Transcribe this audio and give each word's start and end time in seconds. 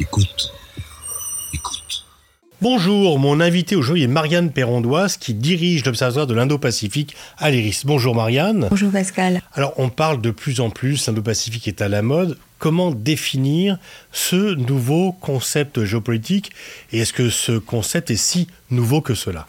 Écoute. 0.00 0.50
Écoute. 1.52 2.06
Bonjour, 2.62 3.18
mon 3.18 3.38
invité 3.38 3.76
aujourd'hui 3.76 4.02
est 4.02 4.06
Marianne 4.06 4.50
Perrondoise 4.50 5.18
qui 5.18 5.34
dirige 5.34 5.84
l'Observatoire 5.84 6.26
de 6.26 6.32
l'Indo-Pacifique 6.32 7.14
à 7.36 7.50
l'IRIS. 7.50 7.82
Bonjour 7.84 8.14
Marianne. 8.14 8.68
Bonjour 8.70 8.90
Pascal. 8.90 9.42
Alors 9.52 9.74
on 9.76 9.90
parle 9.90 10.22
de 10.22 10.30
plus 10.30 10.60
en 10.60 10.70
plus, 10.70 11.06
l'Indo-Pacifique 11.06 11.68
est 11.68 11.82
à 11.82 11.88
la 11.88 12.00
mode. 12.00 12.38
Comment 12.58 12.92
définir 12.92 13.76
ce 14.10 14.54
nouveau 14.54 15.12
concept 15.12 15.84
géopolitique? 15.84 16.52
Et 16.92 17.00
est-ce 17.00 17.12
que 17.12 17.28
ce 17.28 17.52
concept 17.58 18.10
est 18.10 18.16
si 18.16 18.48
nouveau 18.70 19.02
que 19.02 19.14
cela? 19.14 19.46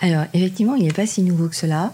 Alors 0.00 0.24
effectivement, 0.34 0.74
il 0.74 0.84
n'est 0.84 0.92
pas 0.92 1.06
si 1.06 1.22
nouveau 1.22 1.48
que 1.48 1.56
cela. 1.56 1.92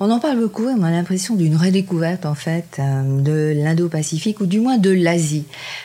On 0.00 0.10
en 0.10 0.18
parle 0.18 0.40
beaucoup 0.40 0.68
et 0.68 0.72
on 0.72 0.82
a 0.82 0.90
l'impression 0.90 1.36
d'une 1.36 1.56
redécouverte 1.56 2.26
en 2.26 2.34
fait 2.34 2.78
euh, 2.78 3.20
de 3.20 3.52
l'Indo-Pacifique 3.54 4.40
ou 4.40 4.46
du 4.46 4.60
moins 4.60 4.78
de 4.78 4.90
l'Asie. 4.90 5.44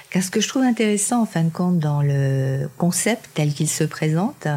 Car 0.10 0.24
ce 0.24 0.32
que 0.32 0.42
je 0.42 0.48
trouve 0.48 0.64
intéressant 0.64 1.22
en 1.22 1.26
fin 1.26 1.44
de 1.44 1.50
compte 1.50 1.80
dans 1.80 2.02
le 2.02 2.70
concept 2.78 3.30
tel 3.34 3.54
qu'il 3.54 3.70
se 3.70 3.84
présente, 3.84 4.48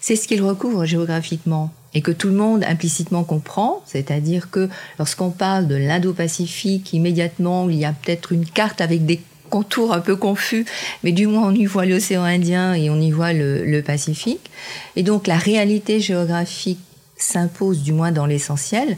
c'est 0.00 0.16
ce 0.16 0.26
qu'il 0.26 0.42
recouvre 0.42 0.86
géographiquement 0.86 1.72
et 1.92 2.02
que 2.02 2.10
tout 2.10 2.28
le 2.28 2.34
monde 2.34 2.64
implicitement 2.64 3.24
comprend, 3.24 3.82
c'est-à-dire 3.86 4.50
que 4.50 4.68
lorsqu'on 4.98 5.30
parle 5.30 5.68
de 5.68 5.76
l'Indo-Pacifique, 5.76 6.92
immédiatement 6.92 7.68
il 7.68 7.76
y 7.76 7.84
a 7.84 7.92
peut-être 7.92 8.32
une 8.32 8.46
carte 8.46 8.80
avec 8.80 9.04
des 9.06 9.20
contours 9.54 9.92
un 9.92 10.00
peu 10.00 10.16
confus, 10.16 10.66
mais 11.04 11.12
du 11.12 11.28
moins 11.28 11.46
on 11.46 11.54
y 11.54 11.64
voit 11.64 11.86
l'océan 11.86 12.24
Indien 12.24 12.74
et 12.74 12.90
on 12.90 13.00
y 13.00 13.12
voit 13.12 13.32
le, 13.32 13.82
Pacifique. 13.82 14.50
Et 14.96 15.04
donc 15.04 15.28
la 15.28 15.36
réalité 15.36 16.00
géographique 16.00 16.80
s'impose 17.16 17.84
du 17.84 17.92
moins 17.92 18.10
dans 18.10 18.26
l'essentiel, 18.26 18.96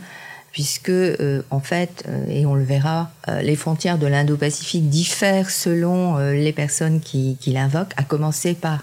puisque 0.52 0.88
euh, 0.88 1.42
en 1.50 1.60
fait, 1.60 2.04
euh, 2.08 2.24
et 2.30 2.46
on 2.46 2.54
le 2.54 2.64
verra, 2.64 3.10
euh, 3.28 3.42
les 3.42 3.54
frontières 3.54 3.98
de 3.98 4.06
l'Indo-Pacifique 4.06 4.88
diffèrent 4.88 5.50
selon 5.50 6.16
les 6.30 6.52
personnes 6.54 7.00
qui, 7.00 7.36
l'invoquent, 7.48 7.92
à 7.98 8.02
commencer 8.02 8.54
par 8.54 8.82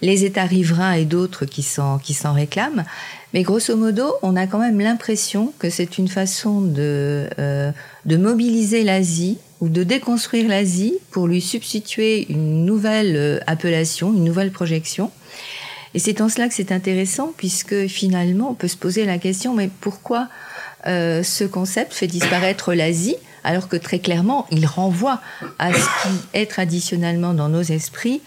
les 0.00 0.24
États 0.24 0.46
riverains 0.46 0.94
et 0.94 1.04
d'autres 1.04 1.44
qui 1.44 1.62
s'en 1.62 2.32
réclament. 2.32 2.84
Mais 3.32 3.44
grosso 3.44 3.76
modo, 3.76 4.12
on 4.22 4.34
a 4.34 4.48
quand 4.48 4.58
même 4.58 4.80
l'impression 4.80 5.52
que 5.60 5.70
c'est 5.70 5.98
une 5.98 6.08
façon 6.08 6.60
de 6.62 7.28
mobiliser 8.04 8.82
l'Asie 8.82 9.38
ou 9.62 9.68
de 9.68 9.84
déconstruire 9.84 10.48
l'Asie 10.48 10.94
pour 11.12 11.28
lui 11.28 11.40
substituer 11.40 12.26
une 12.28 12.66
nouvelle 12.66 13.40
appellation, 13.46 14.12
une 14.12 14.24
nouvelle 14.24 14.50
projection. 14.50 15.12
Et 15.94 16.00
c'est 16.00 16.20
en 16.20 16.28
cela 16.28 16.48
que 16.48 16.54
c'est 16.54 16.72
intéressant, 16.72 17.32
puisque 17.36 17.86
finalement, 17.86 18.50
on 18.50 18.54
peut 18.54 18.66
se 18.66 18.76
poser 18.76 19.04
la 19.04 19.18
question, 19.18 19.54
mais 19.54 19.70
pourquoi 19.80 20.28
euh, 20.88 21.22
ce 21.22 21.44
concept 21.44 21.94
fait 21.94 22.08
disparaître 22.08 22.74
l'Asie, 22.74 23.14
alors 23.44 23.68
que 23.68 23.76
très 23.76 24.00
clairement, 24.00 24.48
il 24.50 24.66
renvoie 24.66 25.20
à 25.60 25.72
ce 25.72 25.78
qui 25.78 26.14
est 26.34 26.50
traditionnellement 26.50 27.32
dans 27.32 27.48
nos 27.48 27.62
esprits 27.62 28.20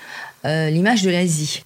euh, 0.46 0.70
l'image 0.70 1.02
de 1.02 1.10
l'Asie. 1.10 1.66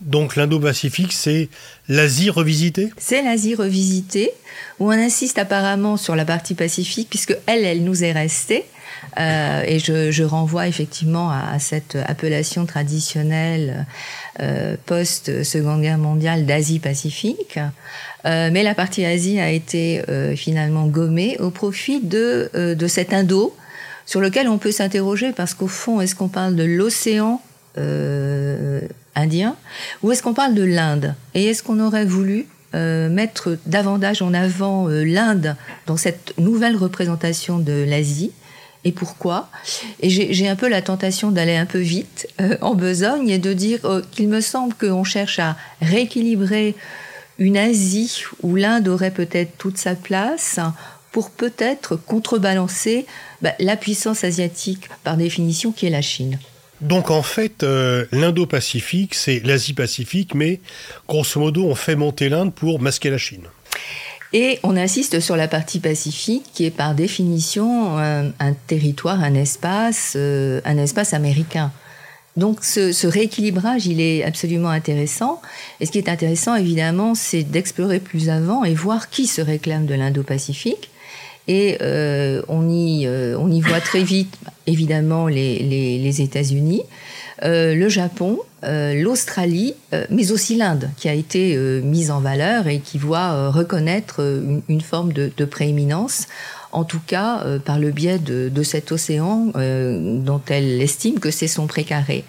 Donc 0.00 0.34
l'Indo-Pacifique, 0.34 1.12
c'est 1.12 1.48
l'Asie 1.88 2.28
revisitée? 2.28 2.90
C'est 2.98 3.22
l'Asie 3.22 3.54
revisitée, 3.54 4.32
où 4.80 4.88
on 4.88 4.98
insiste 4.98 5.38
apparemment 5.38 5.96
sur 5.96 6.16
la 6.16 6.24
partie 6.24 6.54
pacifique, 6.54 7.08
puisque 7.08 7.36
elle, 7.46 7.64
elle 7.64 7.84
nous 7.84 8.02
est 8.02 8.12
restée. 8.12 8.64
Euh, 9.18 9.62
et 9.66 9.78
je, 9.78 10.22
renvoie 10.22 10.66
effectivement 10.68 11.30
à, 11.30 11.58
cette 11.58 11.96
appellation 12.06 12.66
traditionnelle 12.66 13.86
euh, 14.40 14.76
post-Seconde 14.84 15.82
Guerre 15.82 15.98
mondiale 15.98 16.44
d'Asie-Pacifique. 16.44 17.58
Euh, 18.26 18.50
mais 18.52 18.62
la 18.62 18.74
partie 18.74 19.04
Asie 19.04 19.38
a 19.38 19.50
été 19.50 20.02
finalement 20.36 20.86
gommée 20.86 21.36
au 21.38 21.50
profit 21.50 22.00
de, 22.00 22.50
de 22.54 22.86
cet 22.86 23.12
Indo, 23.12 23.56
sur 24.04 24.20
lequel 24.20 24.48
on 24.48 24.58
peut 24.58 24.72
s'interroger, 24.72 25.32
parce 25.32 25.54
qu'au 25.54 25.68
fond, 25.68 26.00
est-ce 26.00 26.14
qu'on 26.14 26.28
parle 26.28 26.56
de 26.56 26.64
l'océan 26.64 27.40
Indien 29.14 29.56
ou 30.02 30.12
est-ce 30.12 30.22
qu'on 30.22 30.34
parle 30.34 30.54
de 30.54 30.62
l'Inde? 30.62 31.14
Et 31.34 31.44
est-ce 31.46 31.62
qu'on 31.62 31.80
aurait 31.80 32.04
voulu 32.04 32.46
mettre 32.72 33.56
davantage 33.64 34.20
en 34.22 34.34
avant 34.34 34.88
l'Inde 34.88 35.56
dans 35.86 35.96
cette 35.96 36.34
nouvelle 36.38 36.76
représentation 36.76 37.58
de 37.58 37.84
l'Asie? 37.86 38.32
Et 38.86 38.92
pourquoi. 38.92 39.48
Et 40.00 40.08
j'ai 40.08 40.48
un 40.48 40.54
peu 40.54 40.68
la 40.68 40.80
tentation 40.80 41.32
d'aller 41.32 41.56
un 41.56 41.66
peu 41.66 41.80
vite 41.80 42.28
euh, 42.40 42.56
en 42.60 42.74
besogne 42.74 43.28
et 43.28 43.38
de 43.38 43.52
dire 43.52 43.80
euh, 43.84 44.00
qu'il 44.12 44.28
me 44.28 44.40
semble 44.40 44.74
qu'on 44.74 45.02
cherche 45.02 45.40
à 45.40 45.56
rééquilibrer 45.82 46.76
une 47.38 47.56
Asie 47.56 48.22
où 48.42 48.54
l'Inde 48.54 48.86
aurait 48.86 49.10
peut-être 49.10 49.58
toute 49.58 49.76
sa 49.76 49.96
place 49.96 50.60
pour 51.10 51.30
peut-être 51.30 51.96
contrebalancer 51.96 53.06
bah, 53.42 53.54
la 53.58 53.76
puissance 53.76 54.22
asiatique 54.22 54.88
par 55.02 55.16
définition 55.16 55.72
qui 55.72 55.86
est 55.86 55.90
la 55.90 56.02
Chine. 56.02 56.38
Donc 56.80 57.10
en 57.10 57.22
fait, 57.22 57.64
euh, 57.64 58.06
l'Indo-Pacifique, 58.12 59.16
c'est 59.16 59.40
l'Asie-Pacifique, 59.44 60.34
mais 60.34 60.60
grosso 61.08 61.40
modo, 61.40 61.64
on 61.64 61.74
fait 61.74 61.96
monter 61.96 62.28
l'Inde 62.28 62.54
pour 62.54 62.80
masquer 62.80 63.10
la 63.10 63.18
Chine. 63.18 63.48
Et 64.32 64.58
on 64.62 64.76
insiste 64.76 65.20
sur 65.20 65.36
la 65.36 65.48
partie 65.48 65.80
pacifique 65.80 66.44
qui 66.52 66.64
est 66.64 66.70
par 66.70 66.94
définition 66.94 67.98
un, 67.98 68.32
un 68.40 68.52
territoire, 68.66 69.22
un 69.22 69.34
espace, 69.34 70.14
euh, 70.16 70.60
un 70.64 70.78
espace 70.78 71.14
américain. 71.14 71.72
Donc 72.36 72.64
ce, 72.64 72.92
ce, 72.92 73.06
rééquilibrage, 73.06 73.86
il 73.86 74.00
est 74.00 74.22
absolument 74.22 74.68
intéressant. 74.68 75.40
Et 75.80 75.86
ce 75.86 75.92
qui 75.92 75.98
est 75.98 76.08
intéressant, 76.08 76.54
évidemment, 76.54 77.14
c'est 77.14 77.44
d'explorer 77.44 77.98
plus 77.98 78.28
avant 78.28 78.64
et 78.64 78.74
voir 78.74 79.08
qui 79.08 79.26
se 79.26 79.40
réclame 79.40 79.86
de 79.86 79.94
l'Indo-Pacifique. 79.94 80.90
Et 81.48 81.78
euh, 81.80 82.42
on, 82.48 82.68
y, 82.68 83.06
euh, 83.06 83.36
on 83.38 83.50
y 83.50 83.60
voit 83.60 83.80
très 83.80 84.02
vite, 84.02 84.36
évidemment, 84.66 85.28
les, 85.28 85.60
les, 85.60 85.98
les 85.98 86.20
États-Unis, 86.20 86.82
euh, 87.44 87.74
le 87.74 87.88
Japon, 87.88 88.40
euh, 88.64 88.94
l'Australie, 88.94 89.74
euh, 89.92 90.06
mais 90.10 90.32
aussi 90.32 90.56
l'Inde, 90.56 90.90
qui 90.96 91.08
a 91.08 91.12
été 91.12 91.54
euh, 91.54 91.82
mise 91.82 92.10
en 92.10 92.20
valeur 92.20 92.66
et 92.66 92.80
qui 92.80 92.98
voit 92.98 93.50
reconnaître 93.50 94.20
une, 94.20 94.62
une, 94.68 94.80
forme 94.80 95.12
de, 95.12 95.30
de 95.36 95.44
prééminence, 95.44 96.26
en 96.72 96.84
tout 96.84 97.00
cas 97.06 97.44
par 97.64 97.78
le 97.78 97.90
biais 97.90 98.18
de, 98.18 98.48
de 98.48 98.62
cet 98.62 98.92
océan 98.92 99.46
dont 99.54 100.42
elle 100.48 100.82
estime 100.82 101.20
que 101.20 101.30
c'est 101.30 101.46
son 101.46 101.66
précaré. 101.66 102.24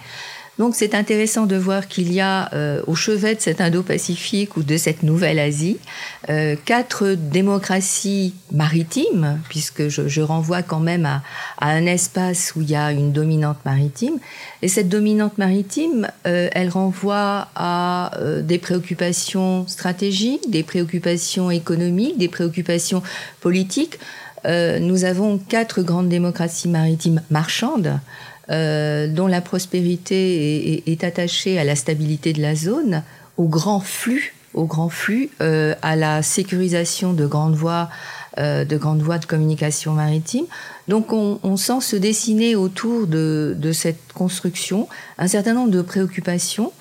Donc 0.60 0.76
c'est 0.76 0.96
intéressant 0.96 1.46
de 1.46 1.56
voir 1.56 1.88
qu'il 1.88 2.12
y 2.12 2.20
a 2.20 2.50
euh, 2.54 2.82
au 2.88 2.96
chevet 2.96 3.36
de 3.36 3.42
cet 3.42 3.62
Indo-Pacifique 3.62 4.58
ou 4.58 4.64
de 4.64 4.76
cette 4.78 5.04
nouvelle 5.04 5.38
Asie 5.38 5.78
euh, 6.30 6.56
quatre 6.66 7.14
démocraties 7.14 8.34
maritimes, 8.52 9.40
puisque 9.50 9.88
je, 9.88 10.08
je 10.08 10.22
renvoie 10.22 10.64
quand 10.64 10.80
même 10.80 11.06
à, 11.06 11.22
à, 11.60 11.70
un 11.70 11.86
espace 11.86 12.54
où 12.56 12.62
il 12.62 12.72
y 12.72 12.76
a 12.76 12.92
une 12.92 13.12
dominante 13.12 13.58
maritime. 13.66 14.18
Et 14.62 14.68
cette 14.68 14.90
dominante 14.90 15.38
maritime, 15.38 16.08
euh, 16.26 16.50
elle 16.54 16.70
renvoie 16.70 17.50
à 17.56 18.18
euh, 18.18 18.42
des 18.42 18.58
préoccupations 18.58 19.68
stratégiques, 19.68 20.50
des 20.50 20.64
préoccupations 20.64 21.52
économiques, 21.52 22.18
des 22.18 22.30
préoccupations 22.30 23.04
politiques. 23.42 24.00
Euh, 24.46 24.80
nous 24.80 25.04
avons 25.04 25.38
quatre 25.38 25.82
grandes 25.82 26.10
démocraties 26.10 26.70
maritimes 26.70 27.22
marchandes 27.30 28.00
euh, 28.50 29.08
dont 29.08 29.28
la 29.28 29.42
prospérité 29.42 30.16
est, 30.16 30.74
est, 30.74 30.88
est, 30.88 31.04
attachée 31.04 31.60
à 31.60 31.64
la 31.64 31.76
stabilité 31.76 32.34
de 32.34 32.42
la 32.42 32.56
zone, 32.56 33.04
au 33.38 33.48
grand 33.48 33.80
flux, 33.80 34.34
au 34.54 34.66
grand 34.66 34.90
flux, 34.90 35.30
euh, 35.42 35.76
à 35.82 35.96
la 35.96 36.22
sécurisation 36.24 37.14
de 37.14 37.26
grandes 37.26 37.56
voies, 37.56 37.90
euh, 38.38 38.66
de 38.66 38.78
grandes 38.78 39.02
voies 39.02 39.18
de 39.18 39.26
communication 39.26 39.94
maritime. 39.94 40.46
Donc 40.88 41.14
on, 41.14 41.40
on 41.44 41.58
sent 41.58 41.82
se 41.82 41.96
dessiner 41.96 42.56
autour 42.56 43.08
de, 43.08 43.56
de, 43.58 43.72
cette 43.72 44.14
construction 44.14 44.88
un 45.18 45.28
certain 45.28 45.54
nombre 45.54 45.72
de 45.72 45.82
préoccupations. 45.82 46.72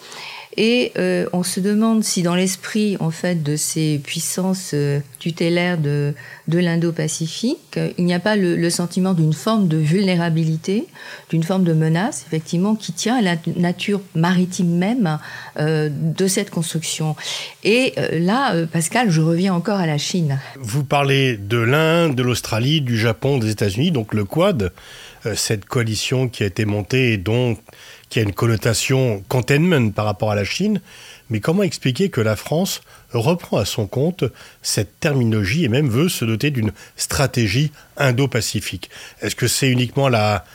Et 0.57 0.93
euh, 0.99 1.27
on 1.33 1.43
se 1.43 1.61
demande 1.61 2.03
si 2.03 2.23
dans 2.23 2.35
l'esprit 2.35 2.97
en 3.01 3.11
fait 3.11 3.43
de 3.43 3.57
ces 3.57 4.01
puissances 4.03 4.73
euh, 4.75 5.01
tutélaires 5.19 5.79
de, 5.79 6.15
de 6.49 6.59
l'Indo-Pacifique, 6.59 7.79
il 7.99 8.05
n'y 8.05 8.15
a 8.15 8.21
pas 8.21 8.37
le, 8.37 8.71
sentiment 8.71 9.13
d'une 9.13 9.33
forme 9.33 9.69
de 9.69 9.77
vulnérabilité, 9.77 10.87
d'une 11.31 11.43
forme 11.43 11.65
de 11.65 11.73
menace, 11.73 12.25
effectivement, 12.27 12.75
qui 12.75 12.93
tient 12.93 13.17
à 13.17 13.23
la 13.23 13.37
nature 13.57 14.01
maritime 14.15 14.77
même 14.77 15.19
euh, 15.59 15.89
de 15.91 16.27
cette 16.27 16.51
construction. 16.51 17.17
Et 17.65 17.95
euh, 17.99 18.19
là, 18.21 18.55
euh, 18.55 18.67
Pascal, 18.67 19.11
je 19.11 19.21
reviens 19.21 19.55
encore 19.55 19.79
à 19.79 19.87
la 19.87 19.99
Chine. 19.99 20.39
Vous 20.61 20.85
parlez 20.85 21.37
de 21.37 21.59
l'Inde, 21.59 22.15
de 22.15 22.23
l'Australie, 22.23 22.81
du 22.81 22.97
Japon, 22.97 23.39
des 23.39 23.51
États-Unis, 23.51 23.91
donc 23.91 24.15
le 24.15 24.25
Quad, 24.25 24.73
euh, 25.27 25.35
cette 25.35 25.65
coalition 25.65 26.29
qui 26.29 26.43
a 26.43 26.47
été 26.47 26.65
montée 26.65 27.13
et 27.13 27.17
dont 27.17 27.57
qui 28.17 28.21
a 28.21 28.23
une 28.23 28.33
connotation 28.33 29.23
containment 29.29 29.91
par 29.91 30.07
rapport 30.07 30.31
à 30.31 30.35
la 30.35 30.45
Chine, 30.45 30.81
mais 31.29 31.41
comment 31.41 31.63
expliquer 31.63 32.09
que 32.09 32.23
la 32.23 32.35
France 32.35 32.81
reprend 33.13 33.59
à 33.59 33.67
son 33.67 33.87
compte 33.87 34.25
cette 34.63 34.99
terminologie 35.01 35.67
et 35.67 35.69
même 35.69 35.91
veut 35.91 36.09
se 36.09 36.25
doter 36.25 36.51
d'une 36.51 36.73
stratégie 36.97 37.73
indo-pacifique? 37.99 38.89
Est-ce 39.21 39.37
que 39.37 39.47
c'est 39.47 39.69
uniquement 39.69 40.09
la 40.09 40.47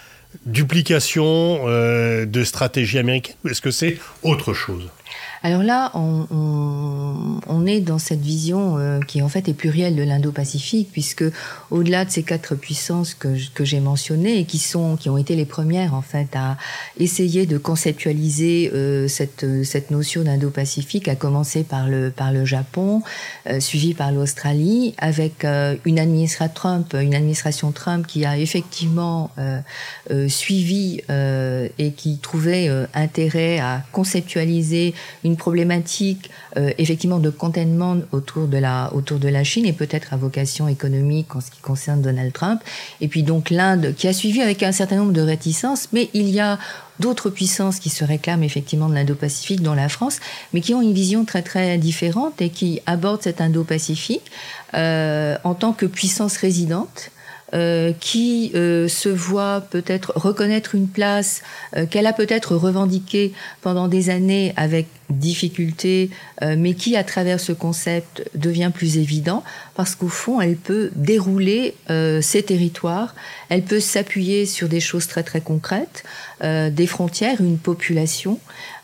duplication 0.47 1.65
euh, 1.67 2.25
de 2.25 2.43
stratégie 2.43 2.97
américaine 2.97 3.35
ou 3.45 3.49
est-ce 3.49 3.61
que 3.61 3.69
c'est 3.69 3.99
autre 4.23 4.55
chose? 4.55 4.89
Alors 5.43 5.63
là, 5.63 5.91
on, 5.95 7.65
est 7.65 7.79
dans 7.79 7.99
cette 7.99 8.21
vision 8.21 8.77
euh, 8.77 8.99
qui 9.01 9.21
en 9.21 9.29
fait 9.29 9.47
est 9.47 9.53
plurielle 9.53 9.95
de 9.95 10.01
l'Indo-Pacifique, 10.01 10.89
puisque 10.91 11.23
au-delà 11.69 12.05
de 12.05 12.09
ces 12.09 12.23
quatre 12.23 12.55
puissances 12.55 13.13
que, 13.13 13.35
j'ai 13.59 13.79
mentionnées 13.79 14.39
et 14.39 14.45
qui 14.45 14.57
sont, 14.57 14.95
qui 14.97 15.09
ont 15.09 15.17
été 15.17 15.35
les 15.35 15.45
premières 15.45 15.93
en 15.93 16.01
fait 16.01 16.35
à 16.35 16.57
essayer 16.99 17.45
de 17.45 17.59
conceptualiser 17.59 18.71
euh, 18.73 19.07
cette, 19.07 19.45
cette 19.63 19.91
notion 19.91 20.23
d'Indo-Pacifique, 20.23 21.07
à 21.07 21.15
commencer 21.15 21.63
par 21.63 21.87
le 21.87 22.09
par 22.09 22.31
le 22.31 22.45
Japon, 22.45 23.03
euh, 23.47 23.59
suivi 23.59 23.93
par 23.93 24.11
l'Australie, 24.11 24.95
avec 24.97 25.45
une 25.85 25.99
administration 25.99 26.51
Trump, 26.53 26.95
une 26.99 27.15
administration 27.15 27.71
Trump 27.71 28.07
qui 28.07 28.25
a 28.25 28.37
effectivement 28.37 29.31
suivi 30.27 31.01
et 31.09 31.91
qui 31.91 32.17
trouvait 32.17 32.69
intérêt 32.93 33.59
à 33.59 33.83
conceptualiser 33.91 34.93
une 35.23 35.37
problématique 35.37 36.29
euh, 36.57 36.71
effectivement 36.77 37.19
de 37.19 37.29
containment 37.29 37.97
autour 38.11 38.47
de 38.47 38.57
la 38.57 38.91
autour 38.93 39.19
de 39.19 39.27
la 39.27 39.43
Chine 39.43 39.65
et 39.65 39.73
peut-être 39.73 40.13
à 40.13 40.17
vocation 40.17 40.67
économique 40.67 41.35
en 41.35 41.41
ce 41.41 41.51
qui 41.51 41.61
concerne 41.61 42.01
Donald 42.01 42.33
Trump. 42.33 42.61
Et 42.99 43.07
puis 43.07 43.23
donc 43.23 43.49
l'Inde 43.49 43.93
qui 43.97 44.07
a 44.07 44.13
suivi 44.13 44.41
avec 44.41 44.63
un 44.63 44.71
certain 44.71 44.97
nombre 44.97 45.13
de 45.13 45.21
réticences, 45.21 45.89
mais 45.93 46.09
il 46.13 46.29
y 46.29 46.39
a 46.39 46.59
d'autres 46.99 47.29
puissances 47.29 47.79
qui 47.79 47.89
se 47.89 48.03
réclament 48.03 48.43
effectivement 48.43 48.87
de 48.87 48.93
l'Indo-Pacifique, 48.93 49.61
dont 49.61 49.73
la 49.73 49.89
France, 49.89 50.19
mais 50.53 50.61
qui 50.61 50.73
ont 50.73 50.81
une 50.81 50.93
vision 50.93 51.25
très 51.25 51.41
très 51.41 51.77
différente 51.77 52.41
et 52.41 52.49
qui 52.49 52.81
abordent 52.85 53.23
cet 53.23 53.41
Indo-Pacifique 53.41 54.31
euh, 54.73 55.37
en 55.43 55.53
tant 55.53 55.73
que 55.73 55.85
puissance 55.85 56.37
résidente 56.37 57.11
euh, 57.53 57.91
qui 57.99 58.53
euh, 58.55 58.87
se 58.87 59.09
voit 59.09 59.59
peut-être 59.59 60.13
reconnaître 60.15 60.73
une 60.73 60.87
place 60.87 61.41
euh, 61.75 61.85
qu'elle 61.85 62.07
a 62.07 62.13
peut-être 62.13 62.55
revendiquée 62.55 63.33
pendant 63.61 63.89
des 63.89 64.09
années 64.09 64.53
avec 64.55 64.87
difficulté, 65.09 66.09
mais 66.41 66.73
qui, 66.73 66.95
à 66.95 67.03
travers 67.03 67.41
ce 67.41 67.51
concept, 67.51 68.23
devient 68.33 68.71
plus 68.73 68.97
évident 68.97 69.43
parce 69.75 69.93
qu'au 69.93 70.07
fond, 70.07 70.39
elle 70.39 70.55
peut 70.55 70.89
dérouler 70.95 71.75
ses 72.21 72.43
territoires, 72.43 73.13
elle 73.49 73.63
peut 73.63 73.81
s'appuyer 73.81 74.45
sur 74.45 74.69
des 74.69 74.79
choses 74.79 75.07
très 75.07 75.23
très 75.23 75.41
concrètes, 75.41 76.05
des 76.41 76.87
frontières, 76.87 77.41
une 77.41 77.57
population. 77.57 78.39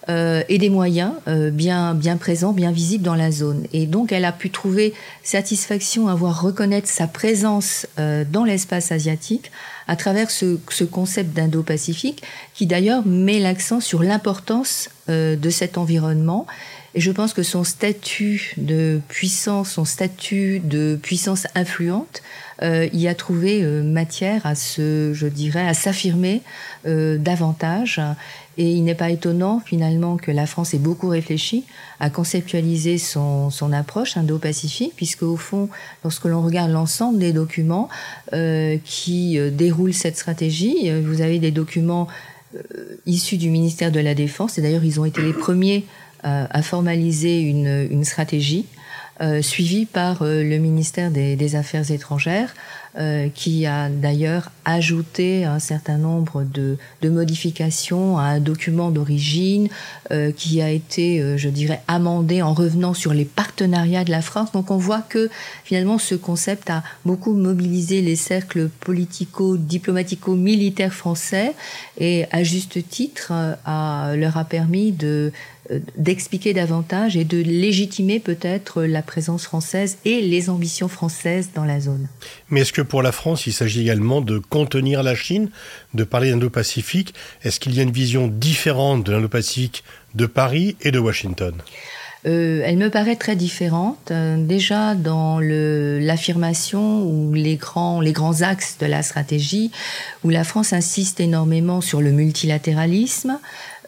Euh, 0.09 0.41
et 0.47 0.57
des 0.57 0.69
moyens 0.69 1.11
euh, 1.27 1.51
bien, 1.51 1.93
bien 1.93 2.15
présents, 2.15 2.53
bien 2.53 2.71
visibles 2.71 3.03
dans 3.03 3.15
la 3.15 3.29
zone. 3.29 3.65
Et 3.73 3.87
donc, 3.87 4.13
elle 4.13 4.23
a 4.23 4.31
pu 4.31 4.49
trouver 4.49 4.93
satisfaction 5.21 6.07
à 6.07 6.15
voir 6.15 6.41
reconnaître 6.41 6.87
sa 6.87 7.07
présence 7.07 7.87
euh, 7.99 8.23
dans 8.31 8.45
l'espace 8.45 8.93
asiatique 8.93 9.51
à 9.85 9.97
travers 9.97 10.31
ce, 10.31 10.59
ce 10.69 10.85
concept 10.85 11.33
d'Indo-Pacifique, 11.33 12.23
qui 12.53 12.67
d'ailleurs 12.67 13.05
met 13.05 13.39
l'accent 13.39 13.81
sur 13.81 14.01
l'importance 14.01 14.89
de 15.09 15.49
cet 15.49 15.77
environnement. 15.77 16.45
Et 16.97 16.99
je 16.99 17.11
pense 17.11 17.33
que 17.33 17.43
son 17.43 17.63
statut 17.63 18.55
de 18.57 18.99
puissance, 19.07 19.73
son 19.73 19.85
statut 19.85 20.59
de 20.59 20.97
puissance 20.99 21.45
influente, 21.53 22.23
euh, 22.63 22.87
y 22.91 23.07
a 23.07 23.13
trouvé 23.13 23.61
matière 23.83 24.47
à 24.47 24.55
se, 24.55 25.11
je 25.13 25.27
dirais, 25.27 25.67
à 25.67 25.75
s'affirmer 25.75 26.41
davantage. 26.83 28.01
Et 28.57 28.71
il 28.71 28.83
n'est 28.83 28.95
pas 28.95 29.11
étonnant 29.11 29.61
finalement 29.63 30.17
que 30.17 30.31
la 30.31 30.47
France 30.47 30.73
ait 30.73 30.79
beaucoup 30.79 31.09
réfléchi 31.09 31.65
à 31.99 32.09
conceptualiser 32.09 32.97
son, 32.97 33.51
son 33.51 33.71
approche 33.71 34.17
indo-pacifique, 34.17 34.93
puisque 34.95 35.21
au 35.21 35.37
fond, 35.37 35.69
lorsque 36.03 36.25
l'on 36.25 36.41
regarde 36.41 36.71
l'ensemble 36.71 37.19
des 37.19 37.33
documents 37.33 37.87
euh, 38.33 38.77
qui 38.83 39.37
euh, 39.37 39.51
déroulent 39.51 39.93
cette 39.93 40.17
stratégie, 40.17 40.89
euh, 40.89 41.01
vous 41.05 41.21
avez 41.21 41.37
des 41.37 41.51
documents 41.51 42.07
euh, 42.55 42.99
issus 43.05 43.37
du 43.37 43.49
ministère 43.49 43.91
de 43.91 43.99
la 43.99 44.15
Défense, 44.15 44.57
et 44.57 44.61
d'ailleurs 44.61 44.85
ils 44.85 44.99
ont 44.99 45.05
été 45.05 45.21
les 45.21 45.33
premiers 45.33 45.85
à 46.23 46.61
formaliser 46.61 47.41
une, 47.41 47.87
une 47.89 48.03
stratégie. 48.03 48.65
Euh, 49.19 49.41
suivie 49.41 49.87
par 49.87 50.19
le 50.21 50.57
ministère 50.59 51.09
des, 51.09 51.35
des 51.35 51.55
Affaires 51.55 51.89
étrangères, 51.89 52.53
euh, 52.99 53.29
qui 53.29 53.67
a 53.67 53.89
d'ailleurs 53.89 54.49
ajouté 54.65 55.45
un 55.45 55.59
certain 55.59 55.99
nombre 55.99 56.43
de, 56.43 56.79
de 57.03 57.09
modifications 57.09 58.17
à 58.17 58.23
un 58.23 58.39
document 58.39 58.89
d'origine 58.89 59.69
euh, 60.09 60.31
qui 60.31 60.63
a 60.63 60.71
été, 60.71 61.21
euh, 61.21 61.37
je 61.37 61.49
dirais, 61.49 61.79
amendé 61.87 62.41
en 62.41 62.55
revenant 62.55 62.95
sur 62.95 63.13
les 63.13 63.25
partenariats 63.25 64.03
de 64.03 64.09
la 64.09 64.23
France. 64.23 64.51
Donc 64.51 64.71
on 64.71 64.77
voit 64.77 65.03
que 65.03 65.29
finalement 65.63 65.99
ce 65.99 66.15
concept 66.15 66.71
a 66.71 66.81
beaucoup 67.05 67.33
mobilisé 67.33 68.01
les 68.01 68.15
cercles 68.15 68.67
politico-diplomatico-militaires 68.67 70.91
français 70.91 71.53
et 71.99 72.25
à 72.31 72.41
juste 72.41 72.79
titre 72.89 73.31
a, 73.63 74.15
leur 74.15 74.37
a 74.37 74.43
permis 74.43 74.91
de 74.91 75.31
d'expliquer 75.97 76.53
davantage 76.53 77.17
et 77.17 77.23
de 77.23 77.37
légitimer 77.37 78.19
peut-être 78.19 78.83
la 78.83 79.01
présence 79.01 79.43
française 79.43 79.97
et 80.05 80.21
les 80.21 80.49
ambitions 80.49 80.87
françaises 80.87 81.49
dans 81.53 81.65
la 81.65 81.79
zone. 81.79 82.07
Mais 82.49 82.61
est-ce 82.61 82.73
que 82.73 82.81
pour 82.81 83.01
la 83.01 83.11
France, 83.11 83.47
il 83.47 83.53
s'agit 83.53 83.81
également 83.81 84.21
de 84.21 84.37
contenir 84.37 85.03
la 85.03 85.15
Chine, 85.15 85.49
de 85.93 86.03
parler 86.03 86.31
d'Indo-Pacifique? 86.31 87.13
Est-ce 87.43 87.59
qu'il 87.59 87.75
y 87.75 87.79
a 87.79 87.83
une 87.83 87.91
vision 87.91 88.27
différente 88.27 89.05
de 89.05 89.11
l'Indo-Pacifique 89.11 89.83
de 90.15 90.25
Paris 90.25 90.75
et 90.81 90.91
de 90.91 90.99
Washington? 90.99 91.53
Euh, 92.27 92.61
elle 92.65 92.77
me 92.77 92.89
paraît 92.89 93.15
très 93.15 93.35
différente. 93.35 94.11
Euh, 94.11 94.37
déjà 94.37 94.95
dans 94.95 95.39
l'affirmation 95.39 97.03
ou 97.03 97.33
les 97.33 97.55
grands, 97.55 98.01
les 98.01 98.11
grands 98.11 98.41
axes 98.41 98.77
de 98.79 98.85
la 98.85 99.01
stratégie, 99.01 99.71
où 100.23 100.29
la 100.29 100.43
France 100.43 100.73
insiste 100.73 101.19
énormément 101.19 101.79
sur 101.81 102.01
le 102.01 102.11
multilatéralisme, 102.11 103.39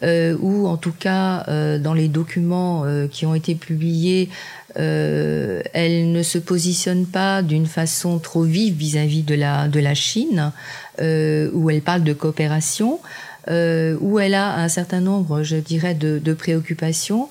euh, 0.02 0.36
ou 0.40 0.66
en 0.66 0.78
tout 0.78 0.94
cas 0.98 1.44
euh, 1.48 1.78
dans 1.78 1.92
les 1.92 2.08
documents 2.08 2.84
qui 3.10 3.26
ont 3.26 3.34
été 3.34 3.54
publiés, 3.54 4.30
elle 4.76 6.12
ne 6.12 6.22
se 6.22 6.38
positionne 6.38 7.04
pas 7.04 7.42
d'une 7.42 7.66
façon 7.66 8.18
trop 8.18 8.44
vive 8.44 8.74
vis-à-vis 8.74 9.22
de 9.22 9.34
la 9.34 9.66
de 9.66 9.80
la 9.80 9.94
Chine, 9.94 10.52
où 11.00 11.70
elle 11.70 11.82
parle 11.82 12.04
de 12.04 12.12
coopération, 12.12 13.00
où 13.48 14.18
elle 14.20 14.34
a 14.34 14.54
un 14.54 14.68
certain 14.68 15.00
nombre, 15.00 15.42
je 15.42 15.56
dirais, 15.56 15.94
de 15.94 16.34
préoccupations 16.34 17.28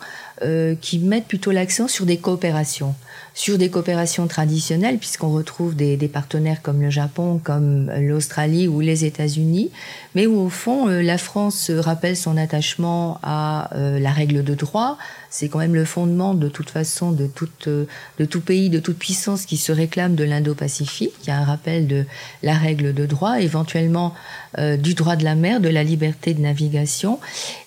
qui 0.81 0.99
mettent 0.99 1.27
plutôt 1.27 1.51
l'accent 1.51 1.87
sur 1.87 2.05
des 2.05 2.17
coopérations 2.17 2.95
sur 3.33 3.57
des 3.57 3.69
coopérations 3.69 4.27
traditionnelles, 4.27 4.97
puisqu'on 4.97 5.31
retrouve 5.31 5.75
des, 5.75 5.97
partenaires 6.07 6.61
comme 6.61 6.81
le 6.81 6.89
Japon, 6.89 7.39
comme 7.43 7.91
l'Australie 7.99 8.67
ou 8.67 8.79
les 8.79 9.05
États-Unis, 9.05 9.71
mais 10.15 10.25
où 10.25 10.39
au 10.39 10.49
fond 10.49 10.87
la 10.87 11.17
France 11.17 11.69
rappelle 11.71 12.17
son 12.17 12.35
attachement 12.37 13.19
à 13.21 13.69
la 13.73 14.11
règle 14.11 14.43
de 14.43 14.55
droit, 14.55 14.97
c'est 15.29 15.47
quand 15.47 15.59
même 15.59 15.75
le 15.75 15.85
fondement 15.85 16.33
de 16.33 16.49
toute 16.49 16.69
façon 16.69 17.11
de, 17.11 17.27
toute, 17.27 17.67
de 17.67 18.25
tout 18.25 18.41
pays, 18.41 18.69
de 18.69 18.79
toute 18.79 18.97
puissance 18.97 19.45
qui 19.45 19.57
se 19.57 19.71
réclame 19.71 20.15
de 20.15 20.23
l'Indo-Pacifique. 20.23 21.13
Il 21.23 21.27
y 21.27 21.31
a 21.31 21.37
un 21.37 21.45
rappel 21.45 21.87
de 21.87 22.05
la 22.41 22.53
règle 22.53 22.93
de 22.93 23.05
droit, 23.05 23.39
éventuellement 23.39 24.13
euh, 24.57 24.77
du 24.77 24.95
droit 24.95 25.15
de 25.15 25.23
la 25.23 25.35
mer, 25.35 25.59
de 25.59 25.69
la 25.69 25.83
liberté 25.83 26.33
de 26.33 26.41
navigation, 26.41 27.19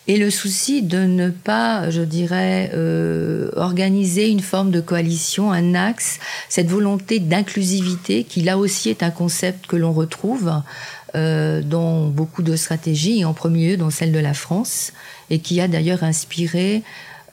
et 0.09 0.17
le 0.17 0.31
souci 0.31 0.83
de 0.83 0.99
ne 0.99 1.31
pas, 1.31 1.89
je 1.91 2.03
dirais, 2.03 2.73
euh, 2.75 3.51
organiser 3.55 4.29
une 4.29 4.41
forme 4.41 4.73
de 4.73 4.81
coalition, 4.81 5.52
un 5.53 5.75
axe, 5.75 6.19
cette 6.49 6.69
volonté 6.69 7.19
d'inclusivité 7.21 8.25
qui 8.25 8.43
là 8.43 8.59
aussi 8.59 8.91
est 8.91 9.03
un 9.03 9.11
concept 9.11 9.67
que 9.67 9.77
l'on 9.77 9.93
retrouve. 9.93 10.53
Euh, 11.15 11.61
dans 11.61 12.07
beaucoup 12.07 12.41
de 12.41 12.57
stratégies, 12.57 13.21
et 13.21 13.27
en 13.27 13.35
premier 13.35 13.73
lieu 13.73 13.77
dans 13.77 13.91
celle 13.91 14.13
de 14.13 14.19
la 14.19 14.33
France, 14.33 14.95
et 15.29 15.41
qui 15.41 15.61
a 15.61 15.69
d'ailleurs 15.69 16.05
inspiré 16.05 16.83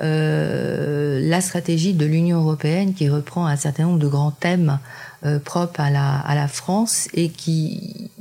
euh, 0.01 1.21
la 1.21 1.39
stratégie 1.39 1.93
de 1.93 2.05
l'Union 2.05 2.41
européenne 2.41 2.93
qui 2.93 3.07
reprend 3.07 3.45
un 3.47 3.55
certain 3.55 3.83
nombre 3.83 3.99
de 3.99 4.07
grands 4.09 4.31
thèmes 4.31 4.79
euh, 5.25 5.39
propres 5.39 5.79
à 5.79 5.89
la, 5.89 6.47
France 6.49 7.07
et 7.13 7.29
qui, 7.29 8.11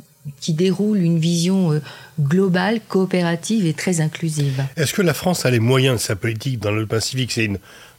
qui 0.40 0.52
déroule 0.52 0.99
une 0.99 1.19
vision 1.19 1.81
globale, 2.21 2.81
coopérative 2.87 3.67
et 3.67 3.75
très 3.75 4.00
inclusive. 4.00 4.62
Est-ce 4.76 4.95
que 4.95 5.02
la 5.02 5.14
France 5.14 5.45
a 5.45 5.50
les 5.50 5.59
moyens 5.59 5.97
de 5.97 6.00
sa 6.00 6.14
politique 6.14 6.61
dans 6.61 6.71
le 6.71 6.87
Pacifique? 6.87 7.37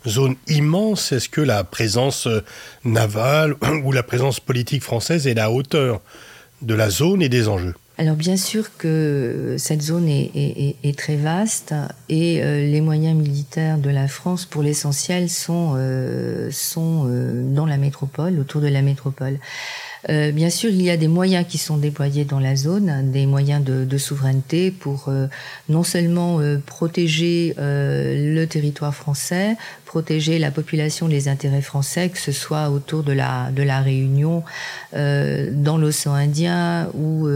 Zone 0.08 0.36
immense. 0.48 1.12
Est-ce 1.12 1.29
que 1.29 1.41
la 1.41 1.63
présence 1.63 2.27
euh, 2.27 2.44
navale 2.84 3.56
ou 3.84 3.91
la 3.91 4.03
présence 4.03 4.39
politique 4.39 4.84
française 4.84 5.27
est 5.27 5.32
à 5.32 5.36
la 5.36 5.51
hauteur 5.51 6.01
de 6.62 6.74
la 6.74 6.89
zone 6.89 7.22
et 7.22 7.29
des 7.29 7.48
enjeux? 7.48 7.75
Alors 8.00 8.15
bien 8.15 8.38
sûr 8.38 8.77
que 8.77 9.56
cette 9.58 9.82
zone 9.82 10.08
est, 10.08 10.98
très 10.98 11.18
vaste 11.18 11.75
et 12.08 12.41
euh, 12.41 12.65
les 12.65 12.79
moyens 12.79 13.22
militaires 13.22 13.77
de 13.77 13.89
la 13.89 14.08
France, 14.08 14.46
pour 14.46 14.63
l'essentiel, 14.63 15.29
sont, 15.29 15.74
euh, 15.75 16.50
euh, 16.77 17.53
dans 17.53 17.65
la 17.65 17.75
métropole, 17.75 18.39
autour 18.39 18.62
de 18.62 18.68
la 18.68 18.82
métropole. 18.82 19.38
Euh, 20.08 20.32
bien 20.32 20.50
sûr, 20.50 20.70
il 20.70 20.82
y 20.82 20.89
a 20.89 20.98
des 20.98 21.08
moyens 21.08 21.46
qui 21.48 21.58
sont 21.58 21.77
déployés 21.77 22.24
dans 22.24 22.39
la 22.39 22.56
zone, 22.56 23.12
des 23.12 23.25
moyens 23.25 23.63
de, 23.63 23.84
de 23.84 23.98
souveraineté 23.98 24.72
pour 24.72 25.06
euh, 25.10 25.27
non 25.68 25.84
seulement 25.84 26.39
euh, 26.39 26.58
protéger 26.65 27.56
le 27.58 28.46
territoire 28.46 28.96
français, 28.96 29.56
protéger 29.86 30.39
la 30.39 30.51
population, 30.51 31.08
les 31.08 31.27
intérêts 31.27 31.62
français, 31.62 32.10
que 32.10 32.20
ce 32.20 32.32
soit 32.32 32.70
autour 32.70 33.03
de 33.03 33.12
la, 33.12 33.51
de 33.51 33.63
la 33.63 33.82
Réunion, 33.82 34.44
dans 34.94 35.77
l'océan 35.77 36.13
Indien 36.13 36.89
ou, 36.94 37.27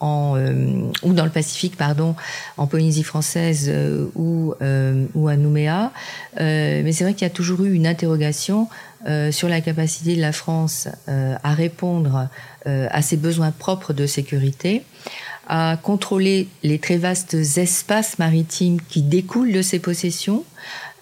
en, 0.00 0.36
dans 1.04 1.24
le 1.24 1.30
Pacifique, 1.30 1.76
pardon, 1.76 2.14
en 2.56 2.66
Polynésie 2.66 3.02
française 3.02 3.70
ou, 4.14 4.54
ou 5.14 5.28
à 5.28 5.36
Nouméa. 5.36 5.92
mais 6.38 6.92
c'est 6.92 7.04
vrai 7.04 7.14
qu'il 7.14 7.26
y 7.26 7.30
a 7.30 7.34
toujours 7.34 7.64
eu 7.64 7.72
une 7.72 7.86
interrogation 7.86 8.68
euh, 9.06 9.30
sur 9.30 9.48
la 9.48 9.60
capacité 9.60 10.16
de 10.16 10.20
la 10.20 10.32
France 10.32 10.88
euh, 11.08 11.36
à 11.44 11.52
répondre 11.52 12.28
euh, 12.66 12.88
à 12.90 13.02
ses 13.02 13.18
besoins 13.18 13.50
propres 13.50 13.92
de 13.92 14.06
sécurité, 14.06 14.82
à 15.46 15.76
contrôler 15.82 16.48
les 16.62 16.78
très 16.78 16.96
vastes 16.96 17.34
espaces 17.34 18.18
maritimes 18.18 18.80
qui 18.88 19.02
découlent 19.02 19.52
de 19.52 19.62
ses 19.62 19.78
possessions 19.78 20.44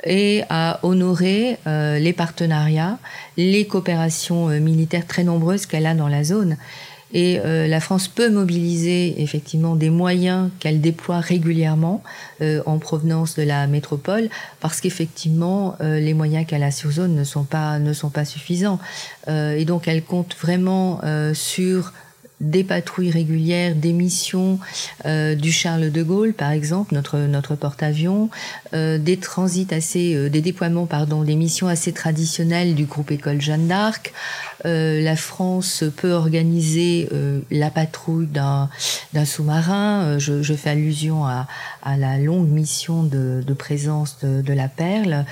et 0.02 0.42
à 0.50 0.80
honorer 0.82 1.56
les 1.64 2.12
partenariats, 2.12 2.98
les 3.38 3.66
coopérations 3.66 4.48
militaires 4.48 5.06
très 5.06 5.24
nombreuses 5.24 5.64
qu'elle 5.64 5.86
a 5.86 5.94
dans 5.94 6.08
la 6.08 6.24
zone. 6.24 6.58
Et 7.14 7.38
euh, 7.38 7.68
la 7.68 7.78
France 7.78 8.08
peut 8.08 8.28
mobiliser 8.28 9.22
effectivement 9.22 9.76
des 9.76 9.88
moyens 9.88 10.50
qu'elle 10.58 10.80
déploie 10.80 11.20
régulièrement 11.20 12.02
euh, 12.42 12.60
en 12.66 12.78
provenance 12.78 13.36
de 13.36 13.44
la 13.44 13.68
métropole, 13.68 14.28
parce 14.60 14.80
qu'effectivement 14.80 15.76
euh, 15.80 16.00
les 16.00 16.12
moyens 16.12 16.44
qu'elle 16.44 16.64
a 16.64 16.72
sur 16.72 16.90
zone 16.90 17.14
ne 17.14 17.22
sont 17.22 17.44
pas 17.44 17.78
ne 17.78 17.92
sont 17.92 18.10
pas 18.10 18.24
suffisants. 18.24 18.80
et 19.28 19.64
donc 19.64 19.86
elle 19.86 20.02
compte 20.02 20.36
vraiment 20.40 21.00
sur 21.34 21.92
des 22.50 22.64
patrouilles 22.64 23.10
régulières, 23.10 23.74
des 23.74 23.92
missions 23.92 24.58
euh, 25.06 25.34
du 25.34 25.52
Charles 25.52 25.90
de 25.90 26.02
Gaulle, 26.02 26.32
par 26.32 26.50
exemple, 26.50 26.94
notre, 26.94 27.18
notre 27.18 27.54
porte-avions, 27.54 28.30
euh, 28.74 28.98
des 28.98 29.16
transits 29.16 29.68
assez, 29.70 30.14
euh, 30.14 30.28
des 30.28 30.40
déploiements, 30.40 30.86
pardon, 30.86 31.22
des 31.22 31.36
missions 31.36 31.68
assez 31.68 31.92
traditionnelles 31.92 32.74
du 32.74 32.84
groupe 32.84 33.10
École 33.10 33.40
Jeanne 33.40 33.66
d'Arc. 33.66 34.12
la 34.64 35.16
France 35.16 35.84
peut 35.96 36.12
organiser 36.12 37.08
la 37.50 37.70
patrouille 37.70 38.26
d'un, 38.26 38.70
sous-marin. 39.24 40.18
Je, 40.18 40.42
je, 40.42 40.54
fais 40.54 40.70
allusion 40.70 41.26
à, 41.26 41.46
à, 41.82 41.96
la 41.98 42.18
longue 42.18 42.48
mission 42.48 43.02
de, 43.02 43.42
de 43.46 43.54
présence 43.54 44.18
de, 44.22 44.40
de 44.40 44.52
la 44.54 44.68
Perle. 44.68 45.26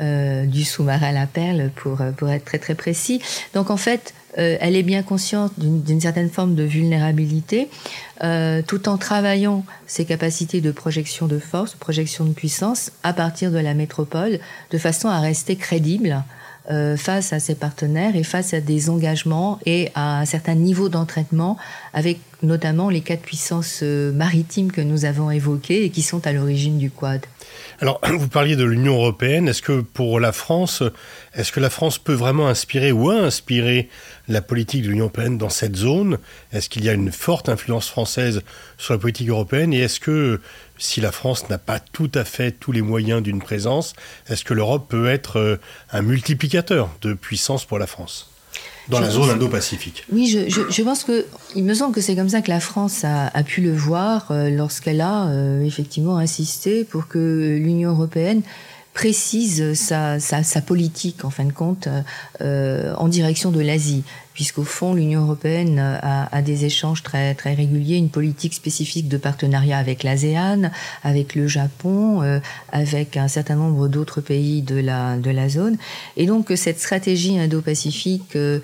du 0.00 0.64
sous-marin 0.64 1.12
La 1.12 1.26
Perle 1.26 1.70
pour, 1.74 1.98
pour 2.16 2.30
être 2.30 2.44
très 2.44 2.58
très 2.58 2.74
précis. 2.74 3.20
Donc 3.52 3.70
en 3.70 3.76
fait, 3.76 4.14
euh, 4.36 4.56
elle 4.60 4.76
est 4.76 4.82
bien 4.82 5.02
consciente 5.02 5.52
d'une 5.56 6.00
certaine 6.00 6.28
forme 6.28 6.54
de 6.54 6.62
vulnérabilité, 6.62 7.68
euh, 8.22 8.62
tout 8.66 8.88
en 8.88 8.98
travaillant 8.98 9.64
ses 9.86 10.04
capacités 10.04 10.60
de 10.60 10.70
projection 10.70 11.26
de 11.26 11.38
force, 11.38 11.74
projection 11.74 12.24
de 12.24 12.32
puissance 12.32 12.92
à 13.02 13.12
partir 13.12 13.50
de 13.50 13.58
la 13.58 13.74
métropole, 13.74 14.38
de 14.70 14.78
façon 14.78 15.08
à 15.08 15.20
rester 15.20 15.56
crédible 15.56 16.22
euh, 16.70 16.98
face 16.98 17.32
à 17.32 17.40
ses 17.40 17.54
partenaires 17.54 18.14
et 18.14 18.22
face 18.22 18.52
à 18.52 18.60
des 18.60 18.90
engagements 18.90 19.58
et 19.64 19.90
à 19.94 20.20
un 20.20 20.26
certain 20.26 20.54
niveau 20.54 20.90
d'entraînement 20.90 21.56
avec 21.94 22.18
notamment 22.42 22.90
les 22.90 23.00
quatre 23.00 23.22
puissances 23.22 23.82
maritimes 23.82 24.72
que 24.72 24.80
nous 24.80 25.04
avons 25.04 25.30
évoquées 25.30 25.84
et 25.84 25.90
qui 25.90 26.02
sont 26.02 26.26
à 26.26 26.32
l'origine 26.32 26.78
du 26.78 26.90
Quad. 26.90 27.26
Alors, 27.80 28.00
vous 28.18 28.28
parliez 28.28 28.56
de 28.56 28.64
l'Union 28.64 28.94
européenne. 28.94 29.48
Est-ce 29.48 29.62
que 29.62 29.80
pour 29.80 30.20
la 30.20 30.32
France, 30.32 30.82
est-ce 31.34 31.52
que 31.52 31.60
la 31.60 31.70
France 31.70 31.98
peut 31.98 32.12
vraiment 32.14 32.48
inspirer 32.48 32.92
ou 32.92 33.10
a 33.10 33.14
inspiré 33.14 33.88
la 34.26 34.42
politique 34.42 34.82
de 34.82 34.88
l'Union 34.88 35.04
européenne 35.04 35.38
dans 35.38 35.48
cette 35.48 35.76
zone? 35.76 36.18
Est-ce 36.52 36.68
qu'il 36.68 36.84
y 36.84 36.88
a 36.88 36.92
une 36.92 37.12
forte 37.12 37.48
influence 37.48 37.88
française 37.88 38.42
sur 38.78 38.94
la 38.94 38.98
politique 38.98 39.28
européenne? 39.28 39.72
Et 39.72 39.80
est-ce 39.80 40.00
que, 40.00 40.40
si 40.78 41.00
la 41.00 41.12
France 41.12 41.48
n'a 41.48 41.58
pas 41.58 41.78
tout 41.80 42.10
à 42.14 42.24
fait 42.24 42.52
tous 42.52 42.72
les 42.72 42.82
moyens 42.82 43.22
d'une 43.22 43.40
présence, 43.40 43.94
est-ce 44.28 44.44
que 44.44 44.54
l'Europe 44.54 44.88
peut 44.88 45.08
être 45.08 45.38
euh, 45.38 45.56
un 45.92 46.02
multiplicateur 46.02 46.90
de 47.02 47.14
puissance 47.14 47.64
pour 47.64 47.78
la 47.78 47.86
France? 47.86 48.30
Dans 48.88 49.00
la 49.00 49.10
zone 49.10 49.30
Indo-Pacifique. 49.30 50.04
Oui, 50.12 50.26
je, 50.26 50.48
je, 50.48 50.62
je, 50.70 50.82
pense 50.82 51.04
que 51.04 51.26
il 51.54 51.64
me 51.64 51.74
semble 51.74 51.94
que 51.94 52.00
c'est 52.00 52.16
comme 52.16 52.28
ça 52.28 52.40
que 52.40 52.50
la 52.50 52.60
France 52.60 53.04
a, 53.04 53.28
a 53.28 53.42
pu 53.42 53.60
le 53.60 53.74
voir 53.74 54.28
euh, 54.30 54.50
lorsqu'elle 54.50 55.00
a 55.00 55.26
euh, 55.26 55.62
effectivement 55.64 56.16
insisté 56.16 56.84
pour 56.84 57.08
que 57.08 57.58
l'Union 57.58 57.90
européenne 57.90 58.42
précise 58.94 59.74
sa, 59.74 60.18
sa, 60.18 60.42
sa, 60.42 60.60
politique 60.60 61.24
en 61.24 61.30
fin 61.30 61.44
de 61.44 61.52
compte 61.52 61.88
euh, 62.40 62.94
en 62.96 63.06
direction 63.06 63.52
de 63.52 63.60
l'Asie 63.60 64.02
puisqu'au 64.38 64.62
fond, 64.62 64.94
l'Union 64.94 65.22
européenne 65.22 65.80
a, 65.80 66.28
a, 66.32 66.42
des 66.42 66.64
échanges 66.64 67.02
très, 67.02 67.34
très 67.34 67.54
réguliers, 67.54 67.96
une 67.96 68.08
politique 68.08 68.54
spécifique 68.54 69.08
de 69.08 69.16
partenariat 69.16 69.78
avec 69.78 70.04
l'ASEAN, 70.04 70.70
avec 71.02 71.34
le 71.34 71.48
Japon, 71.48 72.22
euh, 72.22 72.38
avec 72.70 73.16
un 73.16 73.26
certain 73.26 73.56
nombre 73.56 73.88
d'autres 73.88 74.20
pays 74.20 74.62
de 74.62 74.76
la, 74.76 75.16
de 75.16 75.32
la 75.32 75.48
zone. 75.48 75.76
Et 76.16 76.26
donc, 76.26 76.52
cette 76.54 76.78
stratégie 76.78 77.36
indo-pacifique 77.36 78.36
euh, 78.36 78.60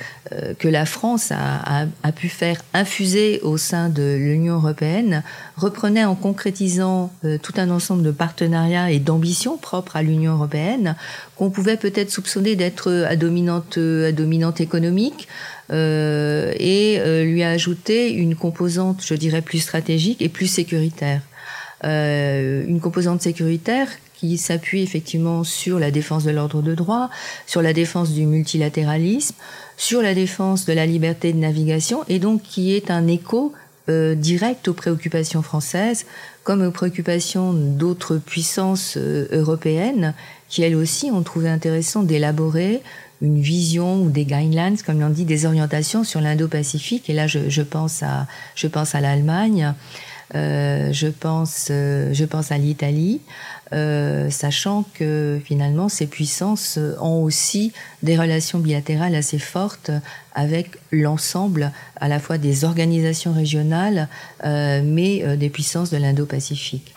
que 0.60 0.68
la 0.68 0.86
France 0.86 1.32
a, 1.32 1.82
a, 1.82 1.86
a, 2.04 2.12
pu 2.12 2.28
faire 2.28 2.62
infuser 2.72 3.40
au 3.42 3.56
sein 3.56 3.88
de 3.88 4.14
l'Union 4.16 4.54
européenne 4.54 5.24
reprenait 5.56 6.04
en 6.04 6.14
concrétisant 6.14 7.10
euh, 7.24 7.36
tout 7.36 7.54
un 7.56 7.68
ensemble 7.70 8.04
de 8.04 8.12
partenariats 8.12 8.92
et 8.92 9.00
d'ambitions 9.00 9.58
propres 9.58 9.96
à 9.96 10.02
l'Union 10.02 10.34
européenne 10.34 10.94
qu'on 11.34 11.50
pouvait 11.50 11.76
peut-être 11.76 12.12
soupçonner 12.12 12.54
d'être 12.54 12.92
à 13.08 13.16
dominante, 13.16 13.76
à 13.76 14.12
dominante 14.12 14.60
économique, 14.60 15.26
euh, 15.63 15.63
et 15.70 16.98
euh, 16.98 17.24
lui 17.24 17.42
a 17.42 17.50
ajouté 17.50 18.12
une 18.12 18.34
composante, 18.34 19.02
je 19.04 19.14
dirais, 19.14 19.42
plus 19.42 19.60
stratégique 19.60 20.20
et 20.20 20.28
plus 20.28 20.46
sécuritaire. 20.46 21.22
Euh, 21.84 22.64
une 22.66 22.80
composante 22.80 23.20
sécuritaire 23.20 23.88
qui 24.14 24.38
s'appuie 24.38 24.82
effectivement 24.82 25.44
sur 25.44 25.78
la 25.78 25.90
défense 25.90 26.24
de 26.24 26.30
l'ordre 26.30 26.62
de 26.62 26.74
droit, 26.74 27.10
sur 27.46 27.60
la 27.60 27.72
défense 27.72 28.12
du 28.12 28.24
multilatéralisme, 28.24 29.34
sur 29.76 30.00
la 30.00 30.14
défense 30.14 30.64
de 30.64 30.72
la 30.72 30.86
liberté 30.86 31.32
de 31.32 31.38
navigation, 31.38 32.04
et 32.08 32.18
donc 32.18 32.42
qui 32.42 32.74
est 32.74 32.90
un 32.90 33.06
écho 33.06 33.52
euh, 33.90 34.14
direct 34.14 34.68
aux 34.68 34.72
préoccupations 34.72 35.42
françaises, 35.42 36.06
comme 36.42 36.62
aux 36.62 36.70
préoccupations 36.70 37.52
d'autres 37.52 38.16
puissances 38.16 38.96
euh, 38.96 39.26
européennes, 39.32 40.14
qui 40.48 40.62
elles 40.62 40.76
aussi 40.76 41.10
ont 41.10 41.22
trouvé 41.22 41.50
intéressant 41.50 42.02
d'élaborer 42.02 42.80
une 43.22 43.40
vision 43.40 44.02
ou 44.02 44.10
des 44.10 44.24
guidelines, 44.24 44.76
comme 44.84 45.02
on 45.02 45.10
dit, 45.10 45.24
des 45.24 45.46
orientations 45.46 46.04
sur 46.04 46.20
l'Indo-Pacifique. 46.20 47.08
Et 47.08 47.12
là, 47.12 47.26
je, 47.26 47.62
pense 47.62 48.02
à, 48.02 48.26
je 48.54 48.66
pense 48.66 48.94
à 48.94 49.00
l'Allemagne, 49.00 49.74
euh, 50.34 50.92
je 50.92 51.06
pense, 51.08 51.68
euh, 51.70 52.12
je 52.12 52.24
pense 52.24 52.50
à 52.50 52.58
l'Italie, 52.58 53.20
euh, 53.72 54.30
sachant 54.30 54.84
que 54.94 55.40
finalement 55.44 55.88
ces 55.88 56.06
puissances 56.06 56.78
ont 57.00 57.22
aussi 57.22 57.72
des 58.02 58.18
relations 58.18 58.58
bilatérales 58.58 59.14
assez 59.14 59.38
fortes 59.38 59.90
avec 60.34 60.78
l'ensemble 60.90 61.72
à 61.96 62.08
la 62.08 62.18
fois 62.18 62.38
des 62.38 62.64
organisations 62.64 63.32
régionales, 63.32 64.08
mais 64.42 65.36
des 65.36 65.50
puissances 65.50 65.90
de 65.90 65.96
l'Indo-Pacifique. 65.96 66.93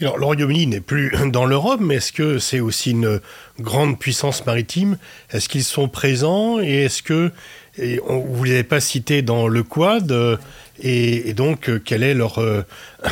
Alors, 0.00 0.16
le 0.16 0.26
Royaume-Uni 0.26 0.68
n'est 0.68 0.80
plus 0.80 1.12
dans 1.26 1.44
l'Europe, 1.44 1.80
mais 1.82 1.96
est-ce 1.96 2.12
que 2.12 2.38
c'est 2.38 2.60
aussi 2.60 2.92
une 2.92 3.20
grande 3.58 3.98
puissance 3.98 4.46
maritime? 4.46 4.96
Est-ce 5.30 5.48
qu'ils 5.48 5.64
sont 5.64 5.88
présents? 5.88 6.60
Et 6.60 6.84
est-ce 6.84 7.02
que 7.02 7.32
vous 7.76 8.44
ne 8.44 8.48
l'avez 8.48 8.64
pas 8.64 8.80
cité 8.80 9.22
dans 9.22 9.48
le 9.48 9.62
Quad 9.62 10.38
et, 10.80 11.28
et 11.28 11.34
donc 11.34 11.70
quel 11.84 12.02
est 12.02 12.14
leur 12.14 12.38
euh, 12.38 12.62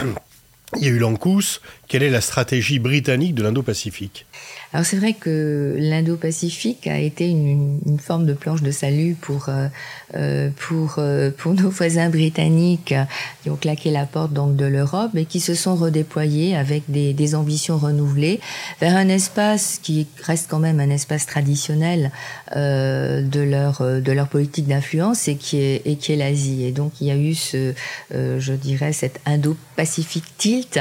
il 0.77 0.85
y 0.85 0.87
a 0.87 0.91
eu 0.91 0.99
l'ANCUS, 0.99 1.61
quelle 1.89 2.03
est 2.03 2.11
la 2.11 2.21
stratégie 2.21 2.79
britannique 2.79 3.35
de 3.35 3.43
l'Indo-Pacifique? 3.43 4.27
Alors 4.73 4.85
c'est 4.85 4.97
vrai 4.97 5.15
que 5.15 5.77
l'Indo-Pacifique 5.79 6.87
a 6.87 6.99
été 6.99 7.29
une, 7.29 7.81
forme 7.99 8.27
de 8.27 8.35
planche 8.35 8.63
de 8.63 8.71
salut 8.71 9.17
pour 9.19 9.49
euh, 9.49 9.69
euh, 10.15 10.51
pour 10.55 10.97
euh, 10.99 11.31
pour 11.37 11.55
nos 11.55 11.71
voisins 11.71 12.11
britanniques 12.11 12.95
qui 13.43 13.51
ont 13.51 13.57
claqué 13.57 13.91
la 13.91 14.05
porte 14.05 14.33
donc 14.33 14.55
de 14.57 14.67
l'Europe 14.67 15.13
et 15.17 15.25
qui 15.25 15.41
se 15.41 15.55
sont 15.55 15.77
redéployés 15.77 16.55
avec 16.57 16.83
des, 16.89 17.35
ambitions 17.35 17.79
renouvelées 17.79 18.39
vers 18.81 18.97
un 18.97 19.09
espace 19.09 19.81
qui 19.83 20.07
reste 20.23 20.49
quand 20.51 20.59
même 20.59 20.79
un 20.79 20.91
espace 20.91 21.27
traditionnel 21.27 22.11
de 22.55 23.41
leur 23.41 23.83
de 23.83 24.13
leur 24.13 24.29
politique 24.29 24.67
d'influence 24.67 25.27
et 25.29 25.37
qui 25.37 25.59
est 25.59 25.83
et 25.87 25.97
qui 25.97 26.13
est 26.13 26.17
l'Asie. 26.17 26.65
Et 26.65 26.73
donc 26.73 26.93
il 27.01 27.07
y 27.07 27.11
a 27.11 27.17
eu 27.17 27.35
ce 27.35 27.73
je 28.13 28.53
dirais 28.53 28.93
cet 28.93 29.21
Indo-Pacifique 29.27 30.37
tilt 30.39 30.79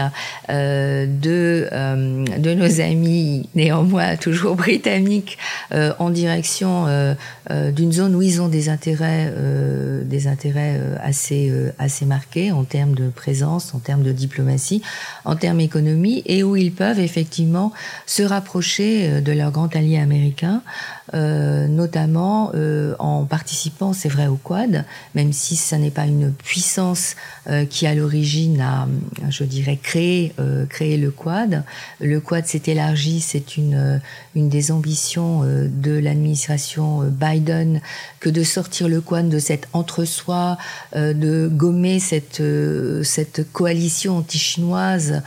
de, 1.05 1.67
de 2.37 2.53
nos 2.53 2.81
amis, 2.81 3.49
néanmoins 3.55 4.15
toujours 4.15 4.55
britanniques, 4.65 5.37
en 5.71 6.09
direction 6.09 6.87
d'une 7.49 7.91
zone 7.91 8.15
où 8.15 8.21
ils 8.21 8.41
ont 8.41 8.47
des 8.47 8.69
intérêts, 8.69 9.33
des 10.03 10.27
intérêts 10.27 10.79
assez, 11.01 11.51
assez 11.79 12.05
marqués 12.05 12.51
en 12.51 12.63
termes 12.63 12.95
de 12.95 13.09
présence, 13.09 13.73
en 13.73 13.79
termes 13.79 14.03
de 14.03 14.11
diplomatie, 14.11 14.81
en 15.25 15.35
termes 15.35 15.59
économie, 15.59 16.23
et 16.25 16.43
où 16.43 16.55
ils 16.55 16.71
peuvent 16.71 16.99
effectivement 16.99 17.71
se 18.05 18.23
rapprocher 18.23 19.21
de 19.21 19.31
leur 19.31 19.51
grand 19.51 19.75
allié 19.75 19.97
américain 19.97 20.61
euh, 21.13 21.67
notamment 21.67 22.51
euh, 22.55 22.95
en 22.97 23.25
participant, 23.25 23.93
c'est 23.93 24.09
vrai, 24.09 24.25
au 24.25 24.37
Quad, 24.37 24.85
même 25.13 25.33
si 25.33 25.55
ça 25.55 25.77
n'est 25.77 25.91
pas 25.91 26.05
une 26.05 26.33
puissance 26.33 27.15
euh, 27.47 27.65
qui 27.65 27.85
à 27.85 27.93
l'origine 27.93 28.59
a, 28.59 28.87
je 29.29 29.43
dirais, 29.43 29.77
créé, 29.81 30.33
créé 30.69 30.84
le 30.97 31.11
Quad. 31.11 31.63
Le 31.99 32.19
Quad 32.19 32.45
s'est 32.45 32.63
élargi, 32.67 33.19
c'est 33.21 33.57
une, 33.57 34.01
une 34.35 34.49
des 34.49 34.71
ambitions 34.71 35.41
de 35.43 35.91
l'administration 35.91 37.01
Biden 37.03 37.81
que 38.19 38.29
de 38.29 38.43
sortir 38.43 38.87
le 38.87 39.01
Quad 39.01 39.29
de 39.29 39.39
cet 39.39 39.67
entre-soi, 39.73 40.57
de 40.95 41.49
gommer 41.51 41.99
cette, 41.99 42.41
coalition 43.51 44.17
anti-chinoise 44.17 45.21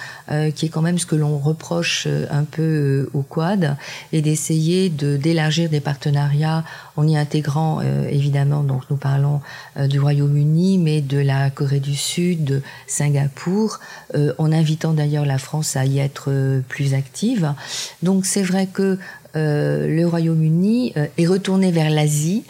qui 0.55 0.67
est 0.67 0.69
quand 0.69 0.83
même 0.83 0.99
ce 0.99 1.07
que 1.07 1.17
l'on 1.17 1.39
reproche 1.39 2.07
un 2.31 2.45
peu 2.45 3.09
au 3.13 3.23
Quad 3.23 3.77
et 4.13 4.23
d'essayer 4.23 4.89
de 4.89 5.17
d'élargir 5.17 5.69
des 5.69 5.81
partenariats 5.81 6.65
en 6.97 7.07
y 7.07 7.17
intégrant 7.17 7.81
euh, 7.81 8.09
évidemment, 8.09 8.63
donc 8.63 8.83
nous 8.91 8.97
parlons 8.97 9.41
euh, 9.77 9.87
du 9.87 10.01
Royaume-Uni, 10.01 10.79
mais 10.79 11.01
de 11.01 11.19
la 11.19 11.51
Corée 11.51 11.81
du 11.81 11.95
Sud, 11.95 12.45
de 12.45 12.63
Singapour, 12.87 13.79
euh, 14.15 14.33
en 14.39 14.53
invitant 14.53 14.93
d'ailleurs 14.93 15.25
la 15.25 15.39
France 15.39 15.48
à 15.77 15.85
y 15.85 15.99
être 15.99 16.63
plus 16.69 16.95
active. 16.95 17.55
Donc 18.03 18.27
c'est 18.27 18.43
vrai 18.43 18.67
que 18.67 18.99
le 19.35 20.05
Royaume-Uni 20.05 20.95
est 21.17 21.27
retourné 21.27 21.71
vers 21.71 21.91
l'Asie 21.91 22.45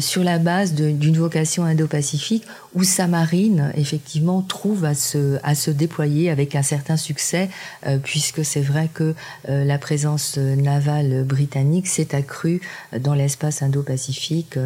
sur 0.00 0.24
la 0.24 0.38
base 0.38 0.74
d'une 0.74 1.16
vocation 1.16 1.64
indo-pacifique 1.64 2.44
où 2.74 2.84
sa 2.84 3.06
marine, 3.06 3.70
effectivement, 3.76 4.40
trouve 4.40 4.84
à 4.84 4.94
se, 4.94 5.38
à 5.42 5.54
se 5.54 5.70
déployer 5.70 6.30
avec 6.30 6.54
un 6.54 6.62
certain 6.62 6.96
succès, 6.96 7.50
euh, 7.86 7.98
puisque 8.02 8.44
c'est 8.44 8.62
vrai 8.62 8.88
que 8.92 9.14
euh, 9.48 9.64
la 9.64 9.78
présence 9.78 10.38
navale 10.38 11.24
britannique 11.24 11.86
s'est 11.86 12.14
accrue 12.14 12.60
dans 12.98 13.14
l'espace 13.14 13.62
Indo-Pacifique 13.62 14.58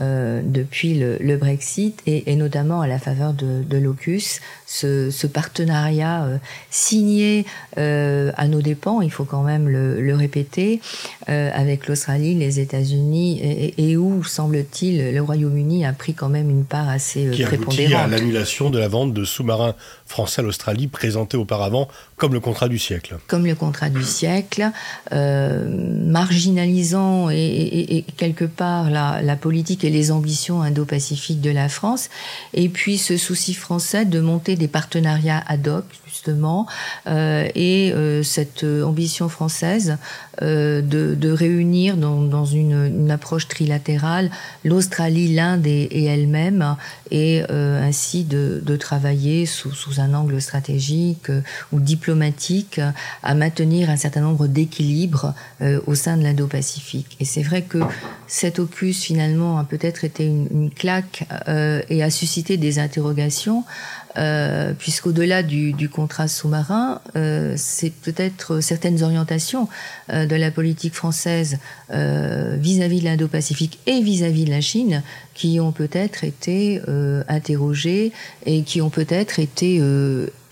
euh, 0.00 0.42
depuis 0.44 0.98
le, 0.98 1.16
le 1.20 1.36
Brexit 1.36 2.02
et, 2.06 2.30
et, 2.30 2.36
notamment 2.36 2.82
à 2.82 2.86
la 2.86 2.98
faveur 2.98 3.32
de, 3.32 3.62
de 3.62 3.78
l'AUKUS, 3.78 4.40
ce, 4.66 5.10
ce 5.10 5.26
partenariat 5.26 6.28
signé 6.70 7.46
à 7.76 8.48
nos 8.48 8.60
dépens, 8.60 9.00
il 9.00 9.10
faut 9.10 9.24
quand 9.24 9.42
même 9.42 9.68
le, 9.68 10.00
le 10.00 10.14
répéter, 10.14 10.77
avec 11.26 11.86
l'Australie, 11.86 12.34
les 12.34 12.60
États-Unis 12.60 13.40
et, 13.40 13.90
et, 13.90 13.96
où, 13.96 14.24
semble-t-il, 14.24 15.14
le 15.14 15.20
Royaume-Uni 15.20 15.84
a 15.84 15.92
pris 15.92 16.14
quand 16.14 16.28
même 16.28 16.50
une 16.50 16.64
part 16.64 16.88
assez 16.88 17.30
qui 17.32 17.44
aboutit 17.44 17.94
à 17.94 18.06
l'annulation 18.06 18.70
de 18.70 18.78
la 18.78 18.88
vente 18.88 19.12
de 19.12 19.24
sous-marins 19.24 19.74
français 20.08 20.40
à 20.40 20.44
l'Australie 20.44 20.88
présentés 20.88 21.36
auparavant 21.36 21.88
comme 22.18 22.34
le 22.34 22.40
contrat 22.40 22.68
du 22.68 22.78
siècle. 22.78 23.18
Comme 23.28 23.46
le 23.46 23.54
contrat 23.54 23.90
du 23.90 24.02
siècle, 24.02 24.70
euh, 25.12 25.68
marginalisant 26.04 27.30
et, 27.30 28.04
quelque 28.16 28.44
part 28.44 28.90
la, 28.90 29.36
politique 29.36 29.84
et 29.84 29.90
les 29.90 30.10
ambitions 30.10 30.62
indo-pacifiques 30.62 31.40
de 31.40 31.50
la 31.50 31.68
France, 31.68 32.08
et 32.54 32.68
puis 32.68 32.98
ce 32.98 33.16
souci 33.16 33.54
français 33.54 34.04
de 34.04 34.20
monter 34.20 34.56
des 34.56 34.66
partenariats 34.66 35.42
ad 35.46 35.68
hoc 35.68 35.84
justement, 36.06 36.66
euh, 37.06 37.46
et 37.54 37.92
euh, 37.92 38.22
cette 38.24 38.64
ambition 38.64 39.28
française 39.28 39.98
de, 40.40 41.30
réunir 41.30 41.96
dans, 41.96 42.44
une, 42.44 43.10
approche 43.10 43.46
trilatérale 43.48 44.30
l'Australie, 44.64 45.34
l'Inde 45.34 45.66
et, 45.66 46.04
elle-même, 46.04 46.76
et 47.10 47.42
ainsi 47.48 48.24
de, 48.24 48.60
de 48.64 48.76
travailler 48.76 49.46
sous, 49.46 49.72
sous, 49.72 49.97
angle 49.98 50.40
stratégique 50.40 51.30
euh, 51.30 51.42
ou 51.72 51.80
diplomatique 51.80 52.80
à 53.22 53.34
maintenir 53.34 53.90
un 53.90 53.96
certain 53.96 54.20
nombre 54.20 54.46
d'équilibres 54.46 55.34
au 55.86 55.94
sein 55.94 56.16
de 56.16 56.22
l'Indo-Pacifique. 56.22 57.16
Et 57.20 57.24
c'est 57.24 57.42
vrai 57.42 57.62
que 57.62 57.78
cet 58.26 58.58
opus 58.58 59.02
finalement 59.02 59.58
a 59.58 59.64
peut-être 59.64 60.04
été 60.04 60.24
une, 60.24 60.48
une 60.50 60.70
claque 60.70 61.26
et 61.46 62.02
a 62.02 62.10
suscité 62.10 62.56
des 62.56 62.78
interrogations 62.78 63.64
euh, 64.16 64.72
puisqu'au-delà 64.78 65.42
du, 65.42 65.72
du, 65.72 65.88
contrat 65.88 66.28
sous-marin, 66.28 67.00
euh, 67.16 67.54
c'est 67.56 67.90
peut-être 67.90 68.60
certaines 68.60 69.02
orientations 69.02 69.68
euh, 70.10 70.26
de 70.26 70.36
la 70.36 70.50
politique 70.50 70.94
française 70.94 71.58
euh, 71.90 72.56
vis-à-vis 72.58 72.98
-vis 72.98 73.00
de 73.00 73.04
l'Indo-Pacifique 73.04 73.78
et 73.86 74.00
vis-à-vis 74.00 74.44
-vis 74.44 74.46
de 74.46 74.50
la 74.50 74.60
Chine 74.60 75.02
qui 75.34 75.60
ont 75.60 75.72
peut-être 75.72 76.24
été 76.24 76.80
euh, 76.88 77.22
interrogées 77.28 78.12
et 78.46 78.62
qui 78.62 78.80
ont 78.80 78.90
peut-être 78.90 79.38
été 79.38 79.80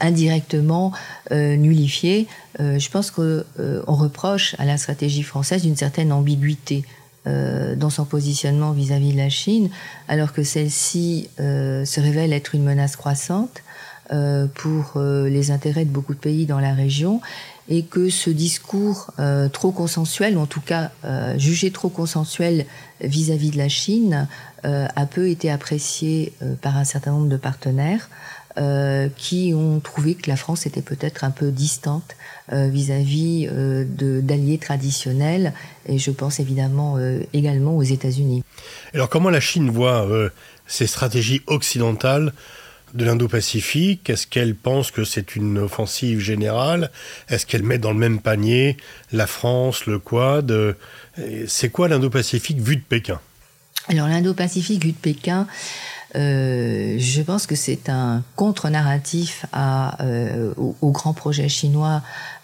indirectement 0.00 0.92
nullifiées. 1.30 2.26
je 2.58 2.88
pense 2.90 3.10
qu'on 3.10 3.42
reproche 3.86 4.54
à 4.58 4.64
la 4.64 4.76
stratégie 4.76 5.22
française 5.22 5.64
une 5.64 5.76
certaine 5.76 6.12
ambiguïté 6.12 6.84
dans 7.26 7.90
son 7.90 8.04
positionnement 8.04 8.72
vis-à-vis 8.72 9.12
de 9.12 9.16
la 9.16 9.28
Chine, 9.28 9.68
alors 10.08 10.32
que 10.32 10.42
celle-ci 10.42 11.28
euh, 11.40 11.84
se 11.84 12.00
révèle 12.00 12.32
être 12.32 12.54
une 12.54 12.62
menace 12.62 12.96
croissante 12.96 13.62
euh, 14.12 14.46
pour 14.54 14.92
euh, 14.96 15.28
les 15.28 15.50
intérêts 15.50 15.84
de 15.84 15.90
beaucoup 15.90 16.14
de 16.14 16.20
pays 16.20 16.46
dans 16.46 16.60
la 16.60 16.74
région, 16.74 17.20
et 17.68 17.82
que 17.82 18.08
ce 18.08 18.30
discours 18.30 19.10
euh, 19.18 19.48
trop 19.48 19.72
consensuel, 19.72 20.36
ou 20.36 20.40
en 20.40 20.46
tout 20.46 20.60
cas 20.60 20.92
jugé 21.36 21.72
trop 21.72 21.88
consensuel 21.88 22.66
vis-à-vis 23.00 23.48
-vis 23.48 23.52
de 23.54 23.58
la 23.58 23.68
Chine, 23.68 24.28
a 24.62 25.06
peu 25.06 25.28
été 25.28 25.50
apprécié 25.50 26.32
par 26.60 26.76
un 26.76 26.84
certain 26.84 27.12
nombre 27.12 27.28
de 27.28 27.36
partenaires. 27.36 28.08
Euh, 28.58 29.10
qui 29.18 29.52
ont 29.54 29.80
trouvé 29.80 30.14
que 30.14 30.30
la 30.30 30.36
France 30.36 30.64
était 30.64 30.80
peut-être 30.80 31.24
un 31.24 31.30
peu 31.30 31.50
distante 31.50 32.16
euh, 32.54 32.68
vis-à-vis 32.68 33.48
euh, 33.52 33.84
d'alliés 34.22 34.56
traditionnels, 34.56 35.52
et 35.86 35.98
je 35.98 36.10
pense 36.10 36.40
évidemment 36.40 36.98
également 37.34 37.76
aux 37.76 37.82
États-Unis. 37.82 38.42
Alors 38.94 39.10
comment 39.10 39.28
la 39.28 39.40
Chine 39.40 39.68
voit 39.68 40.08
ces 40.66 40.86
stratégies 40.86 41.42
occidentales 41.48 42.32
de 42.94 43.04
l'Indo-Pacifique? 43.04 44.08
Est-ce 44.08 44.26
qu'elle 44.26 44.54
pense 44.54 44.90
que 44.90 45.04
c'est 45.04 45.36
une 45.36 45.58
offensive 45.58 46.20
générale? 46.20 46.90
Est-ce 47.28 47.44
qu'elle 47.44 47.62
met 47.62 47.76
dans 47.76 47.92
le 47.92 47.98
même 47.98 48.20
panier 48.20 48.78
la 49.12 49.26
France, 49.26 49.84
le 49.84 49.98
Quad? 49.98 50.50
C'est 51.46 51.68
quoi 51.68 51.88
l'Indo-Pacifique 51.88 52.60
vu 52.60 52.76
de 52.76 52.82
Pékin? 52.82 53.20
Alors 53.88 54.08
l'Indo-Pacifique 54.08 54.82
vu 54.82 54.92
de 54.92 54.96
Pékin, 54.96 55.46
euh, 56.16 56.96
je 56.98 57.22
pense 57.22 57.46
que 57.46 57.54
c'est 57.54 57.88
un 57.88 58.22
contre-narratif 58.36 59.44
euh, 59.54 60.52
au, 60.56 60.74
au, 60.80 60.90
grand 60.90 61.12
projet 61.12 61.48
chinois 61.48 62.02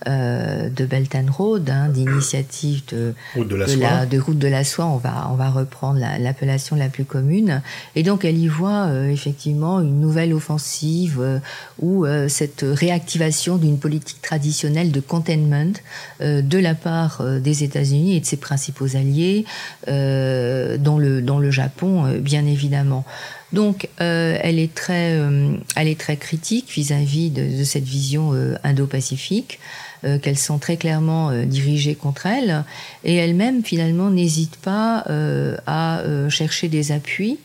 euh, 0.09 0.69
de 0.69 0.85
Belt 0.85 1.15
and 1.15 1.31
Road, 1.33 1.71
hein, 1.71 1.89
d'initiative 1.89 2.83
de, 2.91 3.15
de, 3.37 3.45
de, 3.45 3.57
la, 3.81 4.05
de 4.05 4.19
route 4.19 4.39
de 4.39 4.49
la 4.49 4.65
soie, 4.65 4.87
on 4.87 4.97
va, 4.97 5.29
on 5.31 5.37
va 5.37 5.49
reprendre 5.49 6.01
l'appellation 6.19 6.77
la, 6.77 6.85
la, 6.85 6.91
plus 6.91 7.05
commune. 7.05 7.63
Et 7.95 8.03
donc 8.03 8.25
elle 8.25 8.39
y 8.39 8.49
voit 8.49 8.87
euh, 8.87 9.09
effectivement 9.09 9.81
une 9.81 10.01
nouvelle 10.01 10.35
offensive 10.35 11.21
euh, 11.21 11.39
ou 11.81 12.05
cette 12.29 12.65
réactivation 12.67 13.57
d'une 13.57 13.79
politique 13.79 14.21
traditionnelle 14.23 14.93
de 14.93 15.01
containment 15.01 15.73
de 16.21 16.59
la 16.59 16.75
part 16.75 17.23
des 17.41 17.65
États-Unis 17.65 18.17
et 18.17 18.21
de 18.21 18.27
ses 18.27 18.37
principaux 18.37 18.97
alliés, 18.97 19.45
dont, 19.87 20.99
le, 20.99 21.21
dont 21.23 21.39
le 21.39 21.51
Japon, 21.51 22.19
bien 22.21 22.47
évidemment. 22.47 23.05
Donc, 23.53 23.89
euh, 24.01 24.39
elle, 24.41 24.59
est 24.59 24.75
très, 24.75 25.17
euh, 25.19 25.55
elle 25.77 25.89
est 25.89 26.01
très 26.01 26.17
critique 26.17 26.71
vis-à-vis 26.71 27.29
-vis 27.29 27.33
de, 27.33 27.59
de, 27.59 27.65
cette 27.65 27.85
vision 27.85 28.33
euh, 28.33 28.55
indo-pacifique, 28.65 29.59
euh, 30.05 30.19
qu'elle 30.19 30.37
sent 30.37 30.59
très 30.61 30.77
clairement 30.77 31.31
euh, 31.31 31.45
dirigée 31.45 31.95
contre 31.95 32.27
elle, 32.27 32.65
et 33.05 33.15
elle-même, 33.15 33.63
finalement, 33.63 34.11
n'hésite 34.11 34.57
pas 34.57 35.05
euh, 35.09 35.57
à 35.67 36.03
chercher 36.29 36.69
des 36.69 36.91
appuis, 36.91 37.39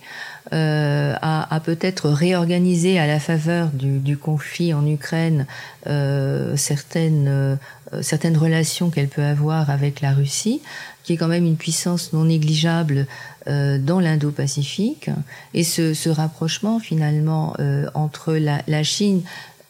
à, 0.50 1.54
à 1.54 1.60
peut-être 1.60 2.10
réorganiser 2.10 2.98
à 3.00 3.06
la 3.06 3.20
faveur 3.20 3.68
du, 3.68 4.00
du 4.00 4.18
conflit 4.18 4.74
en 4.74 4.88
Ukraine 4.88 5.46
certaines, 6.56 7.58
certaines 8.02 8.38
relations 8.38 8.90
qu'elle 8.90 9.10
peut 9.10 9.24
avoir 9.24 9.70
avec 9.70 10.00
la 10.00 10.14
Russie, 10.14 10.62
qui 11.04 11.14
est 11.14 11.18
quand 11.18 11.28
même 11.30 11.46
une 11.46 11.56
puissance 11.56 12.12
non 12.12 12.26
négligeable 12.26 12.98
euh, 13.00 13.06
dans 13.48 14.00
l'Indo-Pacifique. 14.00 15.10
Et 15.54 15.64
ce, 15.64 16.10
rapprochement 16.10 16.80
finalement 16.80 17.54
euh, 17.60 17.88
entre 17.94 18.34
la, 18.34 18.84
Chine 18.84 19.22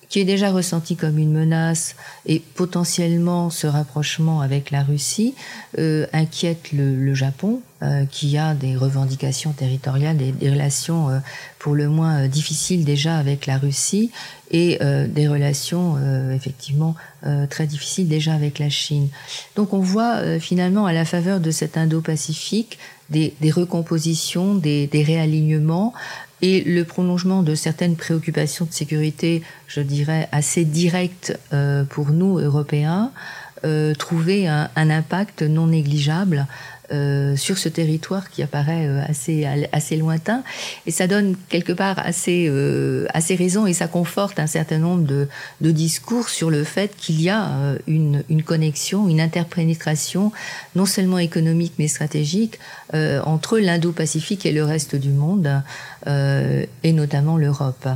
qui 0.10 0.20
est 0.20 0.26
déjà 0.26 0.52
ressenti 0.52 0.96
comme 0.96 1.17
une 1.17 1.32
menace 1.32 1.96
et 2.26 2.39
potentiellement 2.39 3.50
ce 3.50 3.67
rapprochement 3.67 4.41
avec 4.41 4.72
la 4.72 4.84
Russie 4.84 5.36
euh, 5.78 6.08
inquiète 6.13 6.72
le, 6.72 7.13
Japon, 7.13 7.62
euh, 7.82 8.06
qui 8.10 8.38
a 8.38 8.54
des 8.54 8.76
revendications 8.76 9.52
territoriales, 9.52 10.17
des, 10.17 10.32
des 10.32 10.50
relations 10.50 11.10
euh, 11.10 11.20
pour 11.60 11.76
le 11.76 11.89
moins 11.89 12.28
difficiles 12.28 12.86
déjà 12.86 13.17
avec 13.17 13.46
la 13.46 13.58
Russie 13.58 14.12
et 14.50 14.80
des 15.10 15.28
relations 15.28 15.98
effectivement 16.32 16.96
très 17.50 17.67
difficiles 17.67 18.08
déjà 18.08 18.34
avec 18.34 18.60
la 18.60 18.70
Chine. 18.70 19.10
Donc 19.58 19.74
on 19.74 19.80
voit 19.80 20.39
finalement 20.39 20.86
à 20.86 20.93
la 20.93 21.04
faveur 21.04 21.41
de 21.41 21.52
cet 21.52 21.76
Indo-Pacifique 21.76 22.80
des, 23.10 23.34
des, 23.41 23.52
recompositions, 23.52 24.56
des, 24.56 24.88
des 24.88 25.04
réalignements 25.04 25.93
et 26.41 26.63
le 26.63 26.84
prolongement 26.84 27.43
de 27.43 27.56
certaines 27.56 27.95
préoccupations 27.95 28.65
de 28.65 28.73
sécurité, 28.73 29.41
je 29.67 29.82
dirais, 29.82 30.30
assez 30.32 30.65
directes 30.65 31.38
euh, 31.54 31.84
pour 31.84 32.12
nous, 32.12 32.38
Européens, 32.39 33.12
euh, 33.65 33.93
un, 34.47 34.89
impact 34.89 35.41
non 35.41 35.67
négligeable 35.67 36.45
euh, 36.93 37.36
sur 37.36 37.58
ce 37.58 37.67
territoire 37.67 38.30
qui 38.30 38.41
apparaît 38.41 38.88
euh, 38.88 39.02
assez, 39.06 39.45
assez 39.73 39.97
lointain. 39.97 40.43
Et 40.86 40.91
ça 40.91 41.06
donne 41.06 41.36
quelque 41.50 41.73
part 41.73 42.00
assez, 42.00 42.47
euh, 42.50 43.06
assez 43.13 43.36
raison 43.36 43.67
et 43.67 43.73
ça 43.73 43.89
conforte 43.89 44.39
un 44.39 44.47
certain 44.47 44.78
nombre 44.78 45.04
de, 45.04 45.28
discours 45.71 46.30
sur 46.30 46.50
le 46.50 46.63
fait 46.63 46.95
qu'il 46.97 47.21
y 47.21 47.30
a 47.30 47.50
une, 47.88 48.23
une, 48.30 48.41
connexion, 48.41 49.10
une 49.10 49.19
interpénétration, 49.19 50.32
non 50.76 50.86
seulement 50.86 51.19
économique 51.19 51.73
mais 51.78 51.89
stratégique, 51.89 52.58
entre 52.93 53.60
l'Indo-Pacifique 53.60 54.45
et 54.45 54.54
le 54.54 54.63
reste 54.63 54.95
du 54.95 55.10
monde, 55.10 55.62
et 56.08 56.93
notamment 56.93 57.38
l'Europe. 57.38 57.88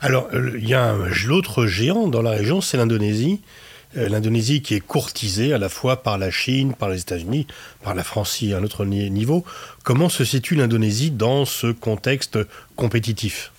Alors, 0.00 0.28
il 0.32 0.66
y 0.66 0.74
a 0.74 0.96
l'autre 1.26 1.66
géant 1.66 2.08
dans 2.08 2.22
la 2.22 2.30
région, 2.30 2.62
c'est 2.62 2.78
l'Indonésie. 2.78 3.40
Euh, 3.96 4.08
l'Indonésie 4.08 4.60
qui 4.60 4.74
est 4.74 4.80
courtisée 4.80 5.52
à 5.54 5.58
la 5.58 5.68
fois 5.68 6.02
par 6.02 6.18
la 6.18 6.30
Chine, 6.30 6.74
par 6.74 6.90
les 6.90 7.00
États-Unis, 7.00 7.46
par 7.82 7.94
la 7.94 8.04
France 8.04 8.42
à 8.42 8.56
un 8.56 8.62
autre 8.62 8.84
niveau. 8.84 9.44
Comment 9.82 10.08
se 10.08 10.24
situe 10.24 10.56
l'Indonésie 10.56 11.10
dans 11.10 11.44
ce 11.44 11.68
contexte 11.68 12.38
compétitif? 12.76 13.52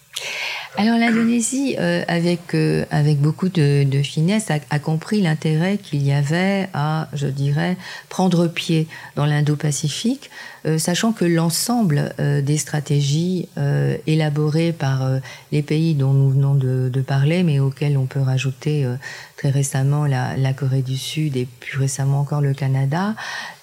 Alors 0.77 0.97
l'Indonésie, 0.97 1.75
euh, 1.79 2.03
avec, 2.07 2.53
euh, 2.53 2.85
avec 2.91 3.19
beaucoup 3.19 3.49
de, 3.49 3.85
finesse, 4.03 4.49
a, 4.51 4.79
compris 4.79 5.19
l'intérêt 5.19 5.77
qu'il 5.77 6.03
y 6.03 6.13
avait 6.13 6.69
à, 6.73 7.09
je 7.13 7.27
dirais, 7.27 7.75
prendre 8.07 8.47
pied 8.47 8.87
dans 9.15 9.25
l'Indo-Pacifique, 9.25 10.29
euh, 10.65 10.77
sachant 10.77 11.11
que 11.11 11.25
l'ensemble 11.25 12.13
euh, 12.19 12.41
des 12.41 12.57
stratégies 12.57 13.49
élaborées 14.05 14.71
par 14.71 15.19
les 15.51 15.63
pays 15.63 15.95
dont 15.95 16.13
nous 16.13 16.29
venons 16.29 16.53
de, 16.53 16.89
de, 16.93 17.01
parler, 17.01 17.43
mais 17.43 17.59
auxquels 17.59 17.97
on 17.97 18.05
peut 18.05 18.21
rajouter 18.21 18.87
très 19.37 19.49
récemment 19.49 20.05
la, 20.05 20.37
la, 20.37 20.53
Corée 20.53 20.81
du 20.81 20.97
Sud 20.97 21.35
et 21.35 21.47
plus 21.59 21.79
récemment 21.79 22.19
encore 22.19 22.41
le 22.41 22.53
Canada, 22.53 23.15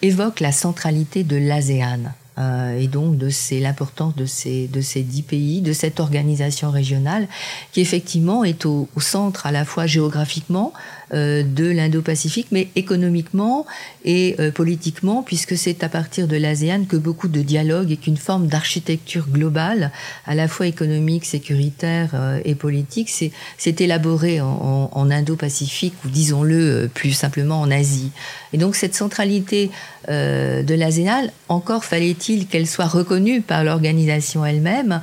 évoquent 0.02 0.40
la 0.40 0.52
centralité 0.52 1.24
de 1.24 1.36
l'ASEAN. 1.36 2.12
Euh, 2.38 2.78
et 2.78 2.86
donc 2.86 3.16
de 3.16 3.30
l'importance 3.60 4.14
de 4.14 4.26
ces, 4.26 4.68
de 4.68 4.82
ces 4.82 5.02
dix 5.02 5.22
pays, 5.22 5.62
de 5.62 5.72
cette 5.72 6.00
organisation 6.00 6.70
régionale 6.70 7.28
qui 7.72 7.80
effectivement 7.80 8.44
est 8.44 8.66
au, 8.66 8.88
centre 8.98 9.46
à 9.46 9.52
la 9.52 9.64
fois 9.64 9.86
géographiquement 9.86 10.74
de 11.12 11.66
l'Indo-Pacifique, 11.66 12.48
mais 12.50 12.68
économiquement 12.74 13.66
et 14.04 14.36
euh, 14.38 14.50
politiquement, 14.50 15.22
puisque 15.22 15.56
c'est 15.56 15.84
à 15.84 15.88
partir 15.88 16.28
de 16.28 16.36
l'ASEAN 16.36 16.84
que 16.84 16.96
beaucoup 16.96 17.28
de 17.28 17.42
dialogues 17.42 17.92
et 17.92 17.96
qu'une 17.96 18.16
forme 18.16 18.46
d'architecture 18.46 19.26
globale, 19.28 19.92
à 20.26 20.34
la 20.34 20.48
fois 20.48 20.66
économique, 20.66 21.24
sécuritaire 21.24 22.10
euh, 22.14 22.40
et 22.44 22.54
politique, 22.54 23.10
s'est 23.10 23.32
élaborée 23.78 24.40
en, 24.40 24.90
en 24.92 25.10
Indo-Pacifique, 25.10 25.94
ou 26.04 26.08
disons-le 26.08 26.88
plus 26.92 27.12
simplement 27.12 27.60
en 27.60 27.70
Asie. 27.70 28.10
Et 28.52 28.58
donc 28.58 28.76
cette 28.76 28.94
centralité 28.94 29.70
de 30.08 30.74
l'ASEAN, 30.74 31.26
encore 31.48 31.84
fallait-il 31.84 32.46
qu'elle 32.46 32.68
soit 32.68 32.86
reconnue 32.86 33.40
par 33.40 33.64
l'organisation 33.64 34.46
elle-même. 34.46 35.00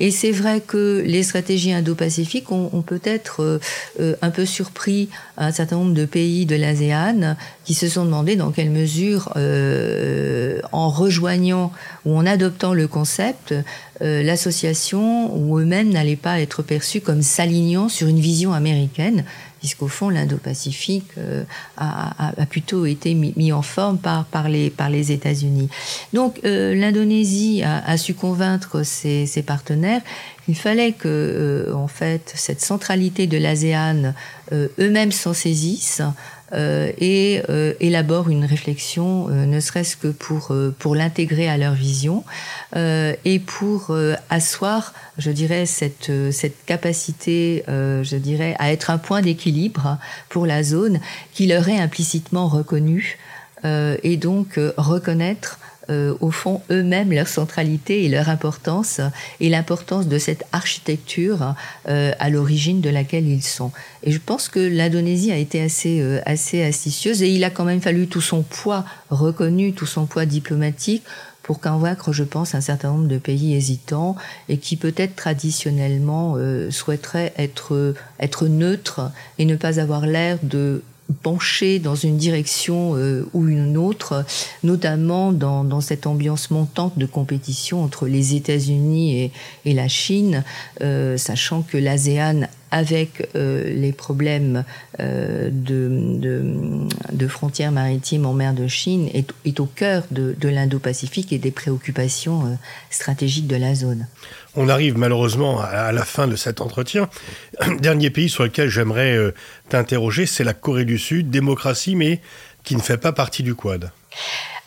Et 0.00 0.10
c'est 0.10 0.30
vrai 0.30 0.62
que 0.66 1.02
les 1.04 1.22
stratégies 1.22 1.74
indo-pacifiques 1.74 2.50
ont 2.50 2.80
peut-être 2.80 3.60
un 4.00 4.30
peu 4.30 4.46
surpris 4.46 5.10
un 5.46 5.52
certain 5.52 5.76
nombre 5.76 5.94
de 5.94 6.04
pays 6.04 6.46
de 6.46 6.56
l'ASEAN 6.56 7.36
qui 7.64 7.74
se 7.74 7.88
sont 7.88 8.04
demandé 8.04 8.36
dans 8.36 8.50
quelle 8.50 8.70
mesure, 8.70 9.32
euh, 9.36 10.60
en 10.72 10.88
rejoignant 10.90 11.72
ou 12.04 12.16
en 12.16 12.26
adoptant 12.26 12.74
le 12.74 12.88
concept, 12.88 13.54
euh, 14.02 14.22
l'association 14.22 15.34
ou 15.34 15.58
eux-mêmes 15.58 15.90
n'allaient 15.90 16.16
pas 16.16 16.40
être 16.40 16.62
perçus 16.62 17.00
comme 17.00 17.22
s'alignant 17.22 17.88
sur 17.88 18.08
une 18.08 18.20
vision 18.20 18.52
américaine, 18.52 19.24
puisqu'au 19.58 19.88
fond 19.88 20.08
l'Indo-Pacifique 20.08 21.10
euh, 21.18 21.44
a, 21.76 22.28
a, 22.28 22.32
a, 22.40 22.46
plutôt 22.46 22.86
été 22.86 23.14
mis, 23.14 23.32
mis, 23.36 23.52
en 23.52 23.62
forme 23.62 23.98
par, 23.98 24.24
par 24.24 24.48
les, 24.48 24.70
par 24.70 24.90
les 24.90 25.12
États-Unis. 25.12 25.68
Donc 26.12 26.40
euh, 26.44 26.74
l'Indonésie 26.74 27.62
a, 27.62 27.84
a, 27.84 27.96
su 27.96 28.14
convaincre 28.14 28.82
ses, 28.82 29.26
ses 29.26 29.42
partenaires 29.42 30.02
il 30.48 30.56
fallait 30.56 30.92
que, 30.92 31.08
euh, 31.08 31.74
en 31.74 31.88
fait, 31.88 32.32
cette 32.36 32.60
centralité 32.60 33.26
de 33.26 33.36
l'ASEAN 33.36 34.14
euh, 34.52 34.68
eux-mêmes 34.78 35.12
s'en 35.12 35.34
saisissent 35.34 36.02
et 36.52 37.42
euh, 37.48 37.74
élaborent 37.80 38.28
une 38.28 38.44
réflexion, 38.44 39.28
euh, 39.28 39.46
ne 39.46 39.58
serait-ce 39.58 39.96
que 39.96 40.08
pour, 40.08 40.54
pour 40.78 40.94
l'intégrer 40.94 41.48
à 41.48 41.56
leur 41.56 41.74
vision 41.74 42.24
et 42.74 43.38
pour 43.38 43.96
asseoir, 44.28 44.92
je 45.18 45.30
dirais, 45.30 45.66
cette, 45.66 46.12
cette 46.30 46.64
capacité, 46.66 47.64
je 47.68 48.16
dirais, 48.16 48.54
à 48.58 48.70
être 48.70 48.90
un 48.90 48.98
point 48.98 49.22
d'équilibre 49.22 49.98
pour 50.28 50.46
la 50.46 50.62
zone 50.62 51.00
qui 51.32 51.46
leur 51.46 51.68
est 51.68 51.78
implicitement 51.78 52.48
reconnue 52.48 53.18
et 53.64 54.16
donc 54.16 54.60
reconnaître 54.76 55.58
euh, 55.88 56.14
au 56.20 56.32
fond 56.32 56.62
eux-mêmes 56.72 57.12
leur 57.12 57.28
centralité 57.28 58.04
et 58.04 58.08
leur 58.08 58.28
importance 58.28 59.00
et 59.38 59.48
l'importance 59.48 60.08
de 60.08 60.18
cette 60.18 60.44
architecture 60.50 61.54
euh, 61.88 62.10
à 62.18 62.28
l'origine 62.28 62.80
de 62.80 62.90
laquelle 62.90 63.28
ils 63.28 63.44
sont. 63.44 63.70
Et 64.02 64.10
je 64.10 64.18
pense 64.18 64.48
que 64.48 64.58
l'Indonésie 64.58 65.30
a 65.30 65.36
été 65.36 65.62
assez 65.62 66.00
euh, 66.00 66.20
assez 66.26 66.64
astucieuse 66.64 67.22
et 67.22 67.28
il 67.28 67.44
a 67.44 67.50
quand 67.50 67.64
même 67.64 67.80
fallu 67.80 68.08
tout 68.08 68.20
son 68.20 68.42
poids 68.42 68.84
reconnu, 69.10 69.74
tout 69.74 69.86
son 69.86 70.06
poids 70.06 70.26
diplomatique 70.26 71.04
pour 71.44 71.60
convaincre, 71.60 72.12
je 72.12 72.24
pense, 72.24 72.56
un 72.56 72.60
certain 72.60 72.88
nombre 72.88 73.06
de 73.06 73.18
pays 73.18 73.54
hésitants 73.54 74.16
et 74.48 74.58
qui 74.58 74.74
peut-être 74.76 75.14
traditionnellement 75.14 76.36
souhaiteraient 76.70 77.32
être 77.38 77.94
être 78.18 78.48
neutres 78.48 79.12
et 79.38 79.44
ne 79.44 79.54
pas 79.54 79.78
avoir 79.78 80.06
l'air 80.06 80.38
de 80.42 80.82
pencher 81.22 81.78
dans 81.78 81.94
une 81.94 82.16
direction 82.16 82.96
euh, 82.96 83.28
ou 83.32 83.46
une 83.48 83.76
autre, 83.76 84.24
notamment 84.64 85.32
dans, 85.32 85.64
dans, 85.64 85.80
cette 85.80 86.06
ambiance 86.06 86.50
montante 86.50 86.98
de 86.98 87.06
compétition 87.06 87.82
entre 87.82 88.06
les 88.06 88.34
États-Unis 88.34 89.20
et, 89.20 89.32
et, 89.64 89.74
la 89.74 89.88
Chine, 89.88 90.42
euh, 90.82 91.16
sachant 91.16 91.62
que 91.62 91.76
l'ASEAN 91.76 92.48
avec 92.70 93.28
euh, 93.34 93.64
les 93.64 93.92
problèmes 93.92 94.64
euh, 95.00 95.50
de, 95.52 96.18
de, 96.18 96.42
de, 97.12 97.28
frontières 97.28 97.72
maritimes 97.72 98.26
en 98.26 98.32
mer 98.32 98.54
de 98.54 98.66
Chine 98.66 99.08
est, 99.14 99.32
est 99.44 99.60
au 99.60 99.66
cœur 99.66 100.04
de, 100.10 100.34
de 100.38 100.48
l'Indo-Pacifique 100.48 101.32
et 101.32 101.38
des 101.38 101.50
préoccupations 101.50 102.46
euh, 102.46 102.54
stratégiques 102.90 103.46
de 103.46 103.56
la 103.56 103.74
zone. 103.74 104.06
On 104.56 104.68
arrive 104.68 104.98
malheureusement 104.98 105.60
à 105.60 105.92
la 105.92 106.04
fin 106.04 106.26
de 106.26 106.36
cet 106.36 106.60
entretien. 106.60 107.08
Dernier 107.80 108.10
pays 108.10 108.28
sur 108.28 108.42
lequel 108.42 108.68
j'aimerais 108.68 109.32
t'interroger, 109.68 110.24
c'est 110.26 110.44
la 110.44 110.54
Corée 110.54 110.86
du 110.86 110.98
Sud, 110.98 111.30
démocratie 111.30 111.94
mais 111.94 112.20
qui 112.64 112.74
ne 112.74 112.80
fait 112.80 112.96
pas 112.96 113.12
partie 113.12 113.42
du 113.42 113.54
Quad. 113.54 113.90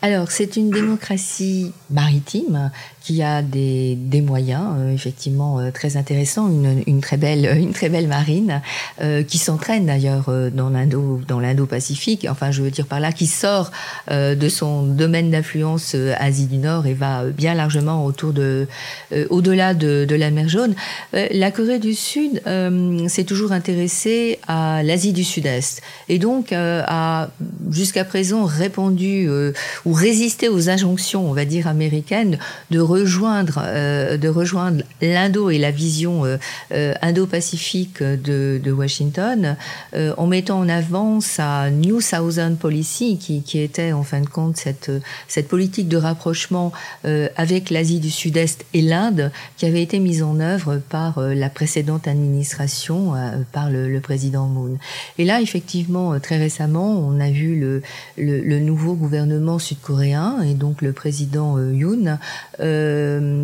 Alors, 0.02 0.30
c'est 0.30 0.56
une 0.56 0.70
démocratie 0.70 1.72
maritime 1.90 2.70
qui 3.10 3.24
a 3.24 3.42
des, 3.42 3.96
moyens 4.24 4.62
euh, 4.78 4.94
effectivement 4.94 5.58
euh, 5.58 5.72
très 5.72 5.96
intéressants, 5.96 6.48
une, 6.86 7.00
très 7.00 7.16
belle 7.16 7.58
une 7.58 7.72
très 7.72 7.88
belle 7.88 8.06
marine 8.06 8.62
euh, 9.00 9.24
qui 9.24 9.38
s'entraîne 9.38 9.86
d'ailleurs 9.86 10.26
euh, 10.28 10.50
dans 10.50 10.68
l'Indo 10.68 11.20
dans 11.26 11.40
l'Indo-Pacifique. 11.40 12.26
Enfin, 12.30 12.52
je 12.52 12.62
veux 12.62 12.70
dire 12.70 12.86
par 12.86 13.00
là, 13.00 13.10
qui 13.10 13.26
sort 13.26 13.72
euh, 14.10 14.36
de 14.36 14.48
son 14.48 14.84
domaine 14.84 15.30
d'influence 15.30 15.94
euh, 15.96 16.14
Asie 16.18 16.46
du 16.46 16.58
Nord 16.58 16.86
et 16.86 16.94
va 16.94 17.24
bien 17.24 17.54
largement 17.54 18.04
autour 18.04 18.32
de 18.32 18.68
au-delà 19.30 19.74
de, 19.74 20.06
la 20.14 20.30
mer 20.30 20.48
Jaune. 20.48 20.74
la 21.12 21.50
Corée 21.50 21.78
du 21.78 21.94
Sud 21.94 22.42
s'est 23.08 23.24
toujours 23.24 23.52
intéressée 23.52 24.38
à 24.46 24.82
l'Asie 24.82 25.12
du 25.12 25.24
Sud-Est 25.24 25.82
et 26.08 26.18
donc 26.18 26.52
a 26.52 27.28
jusqu'à 27.70 28.04
présent 28.04 28.44
répandu 28.44 29.28
ou 29.84 29.92
résister 29.92 30.48
aux 30.48 30.68
injonctions, 30.68 31.28
on 31.28 31.32
va 31.32 31.44
dire 31.44 31.66
américaines, 31.66 32.38
de 32.70 32.78
rejoindre, 33.00 33.62
de 34.16 34.28
rejoindre 34.28 34.82
l'Indo 35.00 35.50
et 35.50 35.58
la 35.58 35.70
vision 35.70 36.24
indo-pacifique 36.70 38.02
de, 38.02 38.70
Washington, 38.70 39.56
en 39.94 40.26
mettant 40.26 40.60
en 40.60 40.68
avant 40.68 41.20
sa 41.20 41.70
New 41.70 42.00
Southern 42.00 42.56
Policy, 42.56 43.18
qui, 43.18 43.58
était 43.58 43.92
en 43.92 44.02
fin 44.02 44.20
de 44.20 44.28
compte 44.28 44.56
cette, 44.56 44.90
cette 45.28 45.48
politique 45.48 45.88
de 45.88 45.96
rapprochement 45.96 46.72
avec 47.36 47.70
l'Asie 47.70 48.00
du 48.00 48.10
Sud-Est 48.10 48.64
et 48.74 48.82
l'Inde, 48.82 49.30
qui 49.56 49.66
avait 49.66 49.82
été 49.82 49.98
mise 49.98 50.22
en 50.22 50.40
œuvre 50.40 50.80
par 50.88 51.20
la 51.20 51.50
précédente 51.50 52.08
administration, 52.08 53.14
par 53.52 53.70
le, 53.70 54.00
président 54.00 54.46
Moon. 54.46 54.78
Et 55.18 55.24
là, 55.24 55.40
effectivement, 55.40 56.18
très 56.20 56.38
récemment, 56.38 56.98
on 56.98 57.20
a 57.20 57.30
vu 57.30 57.58
le, 57.58 57.82
le, 58.16 58.58
nouveau 58.60 58.94
gouvernement 58.94 59.58
sud-coréen 59.58 60.42
et 60.42 60.54
donc 60.54 60.82
le 60.82 60.92
président 60.92 61.56
euh, 61.56 61.72
Yoon 61.74 62.18
euh, 62.60 62.79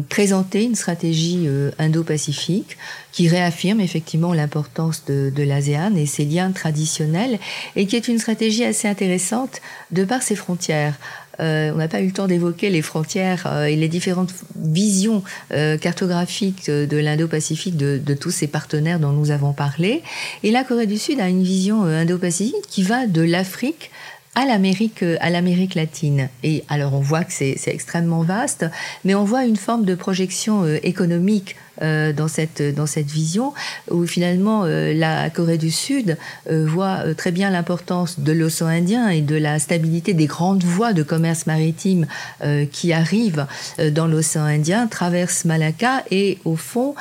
présenter 0.08 0.64
une 0.64 0.74
stratégie 0.74 1.44
euh, 1.46 1.70
indo-pacifique 1.78 2.76
qui 3.12 3.28
réaffirme 3.28 3.80
effectivement 3.80 4.34
l'importance 4.34 5.04
de, 5.06 5.42
l'ASEAN 5.42 5.94
et 5.96 6.04
ses 6.04 6.26
liens 6.26 6.52
traditionnels 6.52 7.38
et 7.74 7.86
qui 7.86 7.96
est 7.96 8.08
une 8.08 8.18
stratégie 8.18 8.64
assez 8.64 8.88
intéressante 8.88 9.62
de 9.90 10.04
par 10.04 10.22
ses 10.22 10.36
frontières. 10.36 10.98
Euh, 11.40 11.72
on 11.74 11.76
n'a 11.76 11.88
pas 11.88 12.00
eu 12.00 12.06
le 12.06 12.12
temps 12.12 12.26
d'évoquer 12.26 12.70
les 12.70 12.82
frontières 12.82 13.46
euh, 13.46 13.66
et 13.66 13.76
les 13.76 13.88
différentes 13.88 14.32
visions 14.56 15.22
euh, 15.52 15.76
cartographiques 15.76 16.70
de, 16.70 16.96
l'Indo-Pacifique 16.96 17.76
de, 17.76 17.98
de, 18.04 18.14
tous 18.14 18.30
ces 18.30 18.46
partenaires 18.46 19.00
dont 19.00 19.12
nous 19.12 19.30
avons 19.30 19.52
parlé. 19.52 20.02
Et 20.42 20.50
la 20.50 20.64
Corée 20.64 20.86
du 20.86 20.98
Sud 20.98 21.20
a 21.20 21.28
une 21.28 21.42
vision 21.42 21.84
Indo-Pacifique 21.84 22.66
qui 22.68 22.82
va 22.82 23.06
de 23.06 23.22
l'Afrique 23.22 23.90
à 24.36 24.44
l'Amérique, 24.46 25.02
à 25.02 25.30
l'Amérique 25.30 25.74
latine. 25.74 26.28
Et 26.44 26.62
alors 26.68 26.94
on 26.94 27.00
voit 27.00 27.24
que 27.24 27.32
c'est 27.32 27.56
extrêmement 27.66 28.22
vaste, 28.22 28.64
mais 29.04 29.16
on 29.16 29.24
voit 29.24 29.44
une 29.44 29.56
forme 29.56 29.84
de 29.84 29.96
projection 29.96 30.64
économique 30.82 31.56
euh, 31.82 32.14
dans 32.14 32.28
cette 32.28 32.62
dans 32.74 32.86
cette 32.86 33.10
vision 33.10 33.52
où 33.90 34.06
finalement 34.06 34.64
euh, 34.64 34.94
la 34.94 35.28
Corée 35.28 35.58
du 35.58 35.70
Sud 35.70 36.16
euh, 36.50 36.64
voit 36.66 37.14
très 37.14 37.32
bien 37.32 37.50
l'importance 37.50 38.18
de 38.18 38.32
l'océan 38.32 38.68
Indien 38.68 39.10
et 39.10 39.20
de 39.20 39.36
la 39.36 39.58
stabilité 39.58 40.14
des 40.14 40.24
grandes 40.24 40.64
voies 40.64 40.94
de 40.94 41.02
commerce 41.02 41.46
maritime 41.46 42.06
qui 42.72 42.92
arrivent 42.92 43.46
dans 43.92 44.06
l'océan 44.06 44.44
Indien, 44.44 44.86
traversent 44.86 45.44
Malacca 45.44 46.02
et 46.10 46.38
au 46.44 46.56
fond 46.56 46.94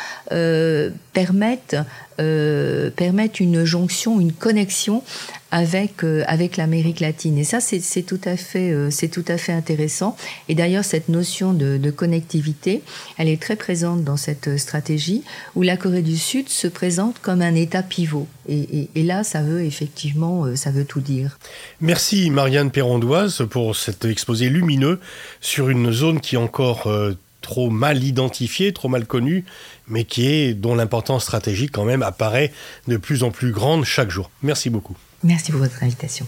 permettent 1.13 1.77
permettent 2.17 3.39
une 3.39 3.63
jonction, 3.65 4.19
une 4.19 4.31
connexion 4.31 5.03
avec 5.51 6.03
avec 6.27 6.57
l'Amérique 6.57 6.99
latine. 6.99 7.38
Et 7.38 7.43
ça, 7.43 7.59
c'est 7.59 8.01
tout 8.03 8.21
à 8.25 8.38
fait 8.38 8.73
c'est 8.89 9.09
tout 9.09 9.25
à 9.27 9.38
fait 9.38 9.53
intéressant. 9.53 10.15
Et 10.49 10.55
d'ailleurs, 10.55 10.85
cette 10.85 11.09
notion 11.09 11.53
de, 11.53 11.77
de, 11.77 11.91
connectivité, 11.91 12.81
elle 13.17 13.29
est 13.29 13.41
très 13.41 13.55
présente 13.55 14.03
dans 14.03 14.17
cette 14.17 14.57
stratégie 14.65 15.23
où 15.56 15.62
la 15.62 15.78
Corée 15.78 16.01
du 16.01 16.17
Sud 16.17 16.49
se 16.49 16.67
présente 16.67 17.19
comme 17.21 17.41
un 17.41 17.56
État 17.56 17.84
pivot. 17.84 18.28
Et, 18.47 18.89
là, 18.95 19.23
ça 19.23 19.41
veut 19.41 19.63
effectivement, 19.63 20.45
euh, 20.45 20.56
ça 20.56 20.71
veut 20.71 20.86
tout 20.86 21.01
dire. 21.01 21.38
Merci 21.82 22.30
Marianne 22.30 22.71
Perrondoise 22.71 23.45
pour 23.49 23.75
cet 23.75 24.06
exposé 24.06 24.49
lumineux 24.49 24.99
sur 25.41 25.69
une 25.69 25.91
zone 25.91 26.19
qui 26.19 26.36
est 26.36 26.39
encore 26.39 26.88
euh, 26.88 27.13
trop 27.41 27.69
mal 27.69 28.04
identifiée, 28.04 28.73
trop 28.73 28.89
mal 28.89 29.06
connue, 29.06 29.45
mais 29.88 30.04
qui 30.04 30.28
est 30.28 30.54
dont 30.54 30.75
l'importance 30.75 31.23
stratégique 31.23 31.71
quand 31.71 31.86
même 31.86 32.04
apparaît 32.04 32.51
de 32.88 32.97
plus 32.97 33.23
en 33.23 33.32
plus 33.32 33.51
grande 33.51 33.86
chaque 33.86 34.10
jour. 34.10 34.30
Merci 34.41 34.69
beaucoup. 34.69 34.95
Merci 35.23 35.51
pour 35.51 35.62
votre 35.62 35.82
invitation. 35.84 36.28